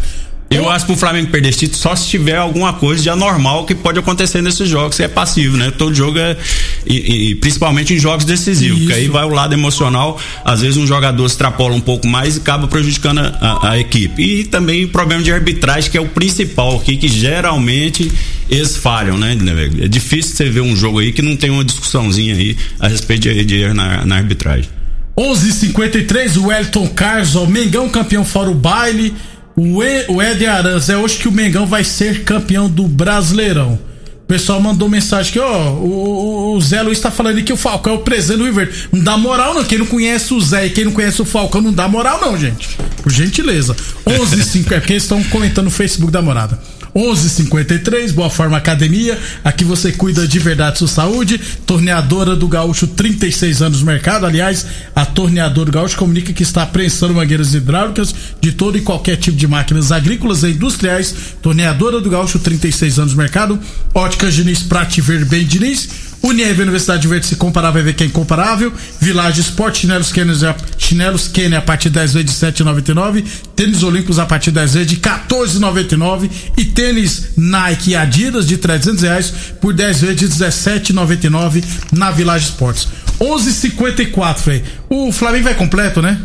Eu 0.49 0.69
acho 0.69 0.85
que 0.85 0.91
o 0.91 0.95
Flamengo 0.95 1.29
perder 1.31 1.49
esse 1.49 1.59
título 1.59 1.79
só 1.79 1.95
se 1.95 2.07
tiver 2.07 2.37
alguma 2.37 2.71
coisa 2.73 3.01
de 3.01 3.09
anormal 3.09 3.65
que 3.65 3.73
pode 3.73 3.97
acontecer 3.97 4.41
nesses 4.41 4.69
jogos, 4.69 4.95
que 4.95 5.03
é 5.03 5.07
passivo, 5.07 5.57
né? 5.57 5.71
Todo 5.71 5.93
jogo 5.93 6.19
é. 6.19 6.37
E, 6.85 7.29
e 7.29 7.35
principalmente 7.35 7.93
em 7.93 7.97
jogos 7.97 8.25
decisivos, 8.25 8.79
Isso. 8.79 8.87
que 8.87 8.93
aí 8.93 9.07
vai 9.07 9.25
o 9.25 9.29
lado 9.29 9.53
emocional. 9.53 10.19
Às 10.43 10.61
vezes 10.61 10.77
um 10.77 10.85
jogador 10.85 11.25
extrapola 11.25 11.73
um 11.73 11.81
pouco 11.81 12.07
mais 12.07 12.35
e 12.35 12.39
acaba 12.39 12.67
prejudicando 12.67 13.19
a, 13.19 13.71
a, 13.71 13.79
equipe. 13.79 14.21
E 14.21 14.43
também 14.45 14.87
problema 14.87 15.23
de 15.23 15.31
arbitragem, 15.31 15.89
que 15.89 15.97
é 15.97 16.01
o 16.01 16.07
principal 16.07 16.77
aqui, 16.77 16.95
que 16.95 17.07
geralmente 17.07 18.11
eles 18.49 18.77
falham, 18.77 19.17
né? 19.17 19.35
É 19.81 19.87
difícil 19.87 20.35
você 20.35 20.49
ver 20.49 20.61
um 20.61 20.75
jogo 20.75 20.99
aí 20.99 21.11
que 21.11 21.23
não 21.23 21.35
tem 21.35 21.49
uma 21.49 21.65
discussãozinha 21.65 22.35
aí 22.35 22.55
a 22.79 22.87
respeito 22.87 23.23
de, 23.23 23.43
de 23.43 23.55
erro 23.61 23.73
na, 23.73 24.05
na 24.05 24.15
arbitragem. 24.17 24.69
11:53 25.17 26.37
o 26.37 26.51
Elton 26.51 26.87
Carlos, 26.89 27.35
o 27.35 27.47
Mengão 27.47 27.89
campeão 27.89 28.23
fora 28.23 28.49
o 28.49 28.53
baile. 28.53 29.13
O, 29.55 29.81
e, 29.81 30.05
o 30.09 30.21
Ed 30.21 30.45
Aranz 30.45 30.89
é 30.89 30.97
hoje 30.97 31.17
que 31.17 31.27
o 31.27 31.31
Mengão 31.31 31.65
vai 31.65 31.83
ser 31.83 32.23
campeão 32.23 32.69
do 32.69 32.87
Brasileirão. 32.87 33.79
O 34.23 34.27
pessoal 34.27 34.59
mandou 34.59 34.89
mensagem 34.89 35.31
que, 35.31 35.39
ó, 35.39 35.71
o, 35.73 36.55
o 36.55 36.61
Zé 36.61 36.81
Luiz 36.81 36.99
tá 36.99 37.11
falando 37.11 37.43
que 37.43 37.53
o 37.53 37.57
Falcão 37.57 37.93
é 37.93 37.95
o 37.95 37.99
presente 37.99 38.39
do 38.39 38.45
River. 38.45 38.73
Não 38.91 39.03
dá 39.03 39.15
moral, 39.15 39.53
não. 39.53 39.63
Quem 39.63 39.77
não 39.77 39.85
conhece 39.85 40.33
o 40.33 40.41
Zé 40.41 40.65
e 40.65 40.69
quem 40.71 40.85
não 40.85 40.91
conhece 40.91 41.21
o 41.21 41.25
Falcão 41.25 41.61
não 41.61 41.71
dá 41.71 41.87
moral, 41.87 42.19
não, 42.19 42.35
gente. 42.35 42.75
Por 43.03 43.11
gentileza. 43.11 43.75
11 44.05 44.43
5 44.43 44.73
é 44.73 44.79
porque 44.79 44.93
eles 44.93 45.03
estão 45.03 45.23
comentando 45.25 45.65
no 45.65 45.71
Facebook 45.71 46.11
da 46.11 46.23
morada. 46.23 46.59
11:53 46.95 48.13
Boa 48.13 48.29
Forma 48.29 48.55
Academia. 48.55 49.19
Aqui 49.43 49.65
você 49.65 49.91
cuida 49.91 50.25
de 50.25 50.39
verdade 50.39 50.79
sua 50.79 50.87
saúde. 50.87 51.37
Torneadora 51.65 52.37
do 52.37 52.47
Gaúcho, 52.47 52.87
36 52.87 53.61
anos 53.61 53.81
no 53.81 53.85
mercado. 53.85 54.25
Aliás, 54.25 54.65
a 54.95 55.05
Torneadora 55.05 55.69
do 55.69 55.75
Gaúcho 55.75 55.97
comunica 55.97 56.31
que 56.31 56.43
está 56.43 56.65
prensando 56.65 57.13
mangueiras 57.13 57.53
hidráulicas 57.53 58.15
de 58.39 58.53
todo 58.53 58.77
e 58.77 58.81
qualquer 58.81 59.17
tipo 59.17 59.35
de 59.35 59.45
máquinas 59.45 59.91
agrícolas 59.91 60.43
e 60.43 60.51
industriais. 60.51 61.13
Torneadora 61.41 61.99
do 61.99 62.09
Gaúcho, 62.09 62.39
36 62.39 62.97
anos 62.97 63.11
no 63.11 63.17
mercado. 63.17 63.59
Ótica 63.93 64.31
Diniz 64.31 64.63
Prate 64.63 65.01
Verde 65.01 65.25
Bem 65.25 65.45
Diniz. 65.45 65.89
Unieve 66.25 66.63
Universidade 66.63 67.07
Verde 67.07 67.27
se 67.27 67.35
comparar 67.35 67.69
vai 67.69 67.83
ver 67.83 67.93
quem 67.93 68.07
é 68.07 68.09
incomparável. 68.09 68.73
Village 68.99 69.41
Sport, 69.41 69.77
chinelos 69.77 70.11
Kenner, 70.11 70.35
chinelos 70.75 71.31
a 71.55 71.61
partir 71.61 71.89
de 71.89 71.95
10 71.99 72.13
vezes 72.15 72.31
de 72.31 72.63
7,99. 72.63 73.23
Tênis 73.55 73.83
Olímpicos 73.83 74.17
a 74.17 74.25
partir 74.25 74.49
de 74.49 74.55
10 74.55 74.73
vezes 74.73 74.87
de 74.89 74.97
14,99. 74.97 76.31
E 76.57 76.65
tênis 76.65 77.27
Nike 77.37 77.91
e 77.91 77.95
Adidas 77.95 78.47
de 78.47 78.57
300 78.57 79.03
reais 79.03 79.33
por 79.61 79.71
10 79.71 80.01
vezes 80.01 80.15
de 80.15 80.27
17,99 80.27 81.63
na 81.91 82.09
Village 82.09 82.45
Sports. 82.45 82.87
11:54 83.19 84.39
Frei. 84.39 84.63
O 84.89 85.11
Flamengo 85.11 85.43
vai 85.43 85.53
completo, 85.53 86.01
né? 86.01 86.19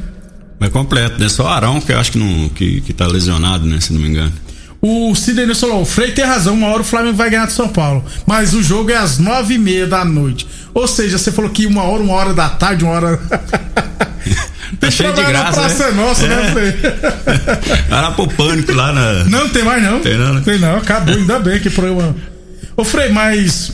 Vai 0.58 0.70
completo, 0.70 1.20
né? 1.20 1.28
Só 1.28 1.44
o 1.44 1.48
Arão 1.48 1.78
que 1.78 1.92
eu 1.92 2.00
acho 2.00 2.12
que, 2.12 2.18
não, 2.18 2.48
que, 2.48 2.80
que 2.80 2.94
tá 2.94 3.06
lesionado, 3.06 3.66
né? 3.66 3.78
Se 3.80 3.92
não 3.92 4.00
me 4.00 4.08
engano. 4.08 4.32
O 4.82 5.14
Sidney 5.14 5.54
falou: 5.54 5.82
o 5.82 5.84
Frei 5.84 6.12
tem 6.12 6.24
razão, 6.24 6.54
uma 6.54 6.68
hora 6.68 6.80
o 6.80 6.84
Flamengo 6.84 7.16
vai 7.16 7.28
ganhar 7.28 7.46
de 7.46 7.52
São 7.52 7.68
Paulo. 7.68 8.04
Mas 8.26 8.54
o 8.54 8.62
jogo 8.62 8.90
é 8.90 8.96
às 8.96 9.18
nove 9.18 9.54
e 9.54 9.58
meia 9.58 9.86
da 9.86 10.04
noite. 10.04 10.46
Ou 10.72 10.88
seja, 10.88 11.18
você 11.18 11.30
falou 11.30 11.50
que 11.50 11.66
uma 11.66 11.82
hora, 11.82 12.02
uma 12.02 12.14
hora 12.14 12.32
da 12.34 12.48
tarde, 12.48 12.84
uma 12.84 12.94
hora. 12.94 13.20
Tá 14.78 14.90
cheio 14.90 15.12
de 15.12 15.22
graça, 15.22 15.60
praça 15.60 15.84
né? 15.84 15.90
é 15.90 15.94
nossa, 15.94 16.26
né, 16.26 16.46
É. 16.46 16.52
Frei? 16.52 16.72
Vai 17.90 18.02
lá 18.02 18.12
pro 18.12 18.28
pânico 18.28 18.72
lá 18.72 18.92
na. 18.92 19.24
Não 19.24 19.48
tem 19.48 19.64
mais 19.64 19.82
não. 19.82 20.00
Tem 20.00 20.16
não, 20.16 20.34
né? 20.34 20.42
Tem 20.44 20.58
não, 20.58 20.76
acabou, 20.76 21.14
ainda 21.14 21.38
bem 21.40 21.58
que 21.58 21.68
programa. 21.68 22.14
Ô 22.76 22.84
Frei, 22.84 23.10
mas 23.10 23.72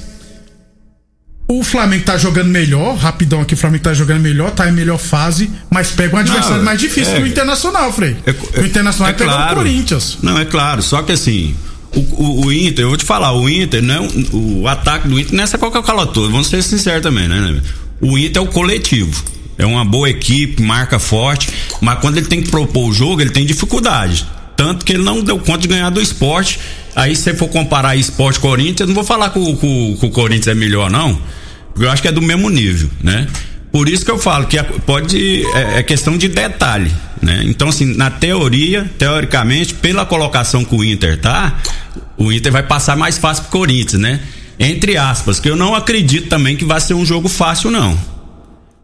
o 1.49 1.63
Flamengo 1.63 2.05
tá 2.05 2.17
jogando 2.19 2.49
melhor, 2.49 2.97
rapidão 2.97 3.41
aqui, 3.41 3.55
o 3.55 3.57
Flamengo 3.57 3.85
tá 3.85 3.95
jogando 3.95 4.21
melhor, 4.21 4.51
tá 4.51 4.69
em 4.69 4.73
melhor 4.73 4.99
fase, 4.99 5.51
mas 5.71 5.91
pega 5.93 6.17
um 6.17 6.19
adversário 6.19 6.59
Não, 6.59 6.65
mais 6.65 6.81
difícil 6.81 7.13
é- 7.13 7.17
que 7.19 7.23
o 7.23 7.27
Internacional, 7.27 7.93
Frei. 7.93 8.17
É- 8.27 8.61
o 8.61 8.67
Internacional 8.67 9.11
é 9.11 9.13
pegar 9.15 9.33
o 9.33 9.37
claro. 9.37 9.57
Corinthians. 9.57 10.19
Não, 10.23 10.39
é 10.39 10.45
claro. 10.45 10.83
Só 10.83 11.03
que 11.03 11.13
assim, 11.13 11.55
o, 11.95 12.01
o- 12.01 12.47
o 12.47 12.53
Inter, 12.53 12.85
eu 12.85 12.89
vou 12.89 12.97
te 12.97 13.05
falar, 13.05 13.33
o 13.33 13.49
Inter, 13.49 13.81
não 13.83 13.95
é 14.05 14.09
o 14.33 14.67
ataque 14.67 15.07
do 15.09 15.19
Inter 15.21 15.35
não 15.35 15.41
é 15.41 15.45
essa 15.45 15.57
Coca-Cola 15.57 16.07
toda, 16.09 16.29
vamos 16.31 16.49
ser 16.49 16.63
sinceros 16.63 17.03
também, 17.03 17.29
né? 17.29 17.61
O 18.01 18.19
Inter 18.19 18.43
é 18.43 18.45
o 18.45 18.49
coletivo. 18.49 19.25
É 19.59 19.65
uma 19.65 19.85
boa 19.87 20.11
equipe, 20.11 20.61
marca 20.63 20.99
forte, 20.99 21.49
mas 21.81 21.99
quando 22.01 22.19
ele 22.19 22.27
tem 22.27 22.43
que 22.43 22.51
propor 22.51 22.89
o 22.91 22.93
jogo, 22.93 23.23
ele 23.23 23.31
tem 23.31 23.47
dificuldade. 23.47 24.27
Tanto 24.57 24.85
que 24.85 24.93
ele 24.93 25.03
não 25.03 25.23
deu 25.23 25.39
conta 25.39 25.59
de 25.59 25.69
ganhar 25.69 25.91
do 25.91 26.01
esporte. 26.01 26.59
Aí, 26.95 27.15
se 27.15 27.23
você 27.23 27.35
for 27.35 27.49
comparar 27.49 27.95
esporte 27.95 28.41
Corinthians, 28.41 28.81
eu 28.81 28.87
não 28.87 28.95
vou 28.95 29.05
falar 29.05 29.31
que 29.31 29.39
o, 29.39 29.57
que 29.57 29.97
que 30.01 30.07
o 30.07 30.11
Corinthians 30.11 30.49
é 30.49 30.55
melhor, 30.55 30.91
não. 30.91 31.21
Porque 31.73 31.87
eu 31.87 31.91
acho 31.91 32.01
que 32.01 32.09
é 32.09 32.13
do 32.13 32.23
mesmo 32.23 32.49
nível, 32.49 32.89
né? 33.03 33.27
Por 33.71 33.89
isso 33.89 34.05
que 34.05 34.11
eu 34.11 34.19
falo 34.19 34.47
que 34.47 34.57
pode. 34.87 35.45
É, 35.55 35.81
é 35.81 35.83
questão 35.83 36.17
de 36.17 36.29
detalhe, 36.29 36.91
né? 37.21 37.43
Então, 37.45 37.69
assim, 37.69 37.95
na 37.95 38.11
teoria, 38.11 38.91
teoricamente, 38.97 39.75
pela 39.75 40.07
colocação 40.07 40.65
que 40.65 40.75
o 40.75 40.83
Inter 40.83 41.21
tá, 41.21 41.61
o 42.17 42.33
Inter 42.33 42.51
vai 42.51 42.63
passar 42.63 42.97
mais 42.97 43.19
fácil 43.19 43.45
pro 43.45 43.53
Corinthians, 43.53 44.01
né? 44.01 44.21
Entre 44.59 44.97
aspas, 44.97 45.39
que 45.39 45.51
eu 45.51 45.57
não 45.57 45.75
acredito 45.75 46.29
também 46.29 46.57
que 46.57 46.65
vai 46.65 46.81
ser 46.81 46.95
um 46.95 47.05
jogo 47.05 47.29
fácil, 47.29 47.71
não. 47.71 48.16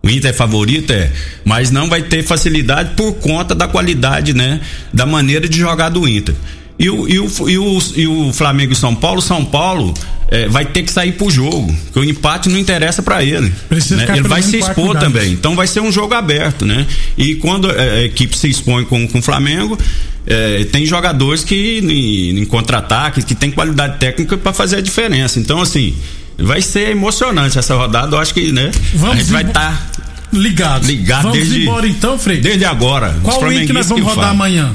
O 0.03 0.11
Inter 0.11 0.31
é 0.31 0.33
favorito, 0.33 0.93
é, 0.93 1.11
mas 1.45 1.71
não 1.71 1.89
vai 1.89 2.03
ter 2.03 2.25
facilidade 2.25 2.95
por 2.97 3.15
conta 3.15 3.55
da 3.55 3.69
qualidade, 3.69 4.35
né? 4.35 4.61
Da 4.93 5.07
maneira 5.07 5.49
de 5.49 5.59
jogar 5.59 5.91
do 5.91 6.09
Inter. 6.09 6.35
E 6.79 6.91
o, 6.91 7.09
e 7.09 7.21
o, 7.21 7.29
e 7.49 7.59
o, 7.59 7.79
e 7.97 8.07
o 8.09 8.33
Flamengo 8.33 8.73
e 8.73 8.77
São 8.77 8.95
Paulo, 8.95 9.23
São 9.23 9.45
Paulo 9.45 9.95
é, 10.29 10.49
vai 10.49 10.65
ter 10.65 10.83
que 10.83 10.91
sair 10.91 11.13
pro 11.13 11.31
jogo, 11.31 11.73
porque 11.85 12.01
o 12.01 12.05
empate 12.05 12.49
não 12.49 12.59
interessa 12.59 13.03
para 13.03 13.23
ele. 13.23 13.53
Precisa 13.69 13.97
né? 13.97 14.07
Ele 14.17 14.27
vai 14.27 14.43
se 14.43 14.57
expor 14.57 14.99
também. 14.99 15.33
Então 15.33 15.55
vai 15.55 15.67
ser 15.67 15.81
um 15.81 15.93
jogo 15.93 16.15
aberto, 16.15 16.65
né? 16.65 16.87
E 17.17 17.37
quando 17.37 17.71
é, 17.71 18.01
a 18.01 18.03
equipe 18.05 18.37
se 18.37 18.49
expõe 18.49 18.85
com, 18.85 19.07
com 19.07 19.19
o 19.19 19.23
Flamengo, 19.23 19.79
é, 20.27 20.65
tem 20.65 20.87
jogadores 20.87 21.45
que 21.45 21.79
em, 21.79 22.41
em 22.41 22.45
contra-ataque, 22.47 23.23
que 23.23 23.35
tem 23.35 23.51
qualidade 23.51 23.99
técnica 23.99 24.37
para 24.37 24.53
fazer 24.53 24.77
a 24.77 24.81
diferença. 24.81 25.39
Então, 25.39 25.61
assim, 25.61 25.95
vai 26.39 26.61
ser 26.63 26.91
emocionante 26.91 27.59
essa 27.59 27.75
rodada. 27.75 28.17
Eu 28.17 28.21
acho 28.21 28.33
que, 28.35 28.53
né? 28.53 28.71
Vamos 28.95 29.17
a 29.17 29.19
gente 29.19 29.33
vai 29.33 29.43
estar 29.45 29.91
Ligado. 30.33 30.87
ligado 30.87 31.23
Vamos 31.25 31.39
desde, 31.39 31.63
embora 31.63 31.87
então, 31.87 32.19
Frei. 32.19 32.41
desde 32.41 32.65
agora. 32.65 33.15
Qual 33.23 33.37
link 33.51 33.73
nós 33.73 33.87
flamenguistas 33.87 33.87
vamos 33.89 34.03
que 34.05 34.09
rodar 34.09 34.31
amanhã? 34.31 34.73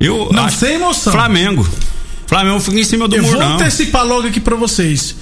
Eu 0.00 0.28
Não, 0.32 0.44
acho- 0.44 0.56
sem 0.58 0.74
emoção. 0.74 1.12
Flamengo. 1.12 1.68
Flamengo 2.26 2.58
fica 2.60 2.80
em 2.80 2.84
cima 2.84 3.06
do 3.06 3.14
Eu 3.16 3.22
vou 3.22 3.40
antecipar 3.40 4.04
logo 4.06 4.26
aqui 4.26 4.40
pra 4.40 4.56
vocês. 4.56 5.14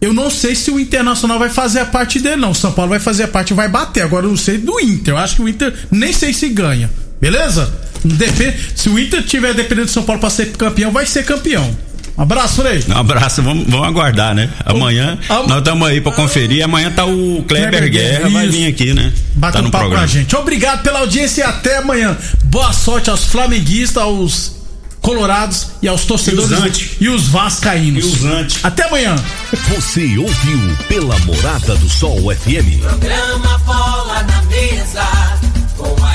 Eu 0.00 0.12
não 0.12 0.30
sei 0.30 0.54
se 0.54 0.70
o 0.70 0.78
Internacional 0.78 1.38
vai 1.38 1.48
fazer 1.48 1.80
a 1.80 1.84
parte 1.86 2.20
dele, 2.20 2.36
não. 2.36 2.50
O 2.50 2.54
São 2.54 2.70
Paulo 2.72 2.90
vai 2.90 3.00
fazer 3.00 3.24
a 3.24 3.28
parte 3.28 3.50
e 3.50 3.54
vai 3.54 3.68
bater. 3.68 4.02
Agora 4.02 4.26
eu 4.26 4.30
não 4.30 4.36
sei 4.36 4.58
do 4.58 4.78
Inter. 4.78 5.14
Eu 5.14 5.18
acho 5.18 5.36
que 5.36 5.42
o 5.42 5.48
Inter 5.48 5.72
nem 5.90 6.12
sei 6.12 6.32
se 6.32 6.48
ganha. 6.50 6.90
Beleza? 7.20 7.72
Depende, 8.04 8.56
se 8.76 8.88
o 8.90 8.98
Inter 8.98 9.22
tiver 9.24 9.54
dependendo 9.54 9.86
do 9.86 9.90
São 9.92 10.02
Paulo 10.02 10.20
pra 10.20 10.28
ser 10.30 10.52
campeão, 10.52 10.92
vai 10.92 11.06
ser 11.06 11.24
campeão. 11.24 11.74
Um 12.16 12.22
abraço, 12.22 12.62
Frei. 12.62 12.84
Um 12.88 12.96
abraço, 12.96 13.42
vamos, 13.42 13.66
vamos 13.68 13.88
aguardar, 13.88 14.34
né? 14.34 14.48
Amanhã 14.64 15.18
Am- 15.28 15.46
nós 15.48 15.58
estamos 15.58 15.88
aí 15.88 16.00
pra 16.00 16.12
conferir. 16.12 16.64
Amanhã 16.64 16.90
tá 16.90 17.04
o 17.04 17.44
Kleber, 17.48 17.70
Kleber 17.70 17.90
Guerra, 17.90 18.18
Guerra, 18.18 18.28
vai 18.30 18.48
vir 18.48 18.66
aqui, 18.68 18.94
né? 18.94 19.12
Bate 19.34 19.54
tá 19.54 19.58
um 19.60 19.62
no 19.64 19.70
papo 19.70 19.84
com 19.84 19.86
a 19.86 19.90
programa. 19.98 20.06
gente. 20.06 20.36
Obrigado 20.36 20.82
pela 20.82 21.00
audiência 21.00 21.42
e 21.42 21.44
até 21.44 21.78
amanhã. 21.78 22.16
Boa 22.44 22.72
sorte 22.72 23.10
aos 23.10 23.24
flamenguistas, 23.24 24.00
aos 24.02 24.52
colorados 25.00 25.66
e 25.82 25.88
aos 25.88 26.04
torcedores 26.04 26.50
E 26.50 26.54
os 26.54 26.62
anti. 26.62 26.96
e 27.00 27.08
os 27.08 27.26
vascaínos. 27.28 28.04
E 28.04 28.06
os 28.08 28.24
anti. 28.24 28.60
Até 28.62 28.84
amanhã. 28.84 29.16
Você 29.74 30.16
ouviu 30.16 30.76
pela 30.88 31.18
Morada 31.20 31.74
do 31.76 31.88
Sol 31.90 32.32
FM. 32.34 32.80
Programa 32.80 33.58
Bola 33.66 34.22
na 34.22 34.42
Mesa. 34.42 35.02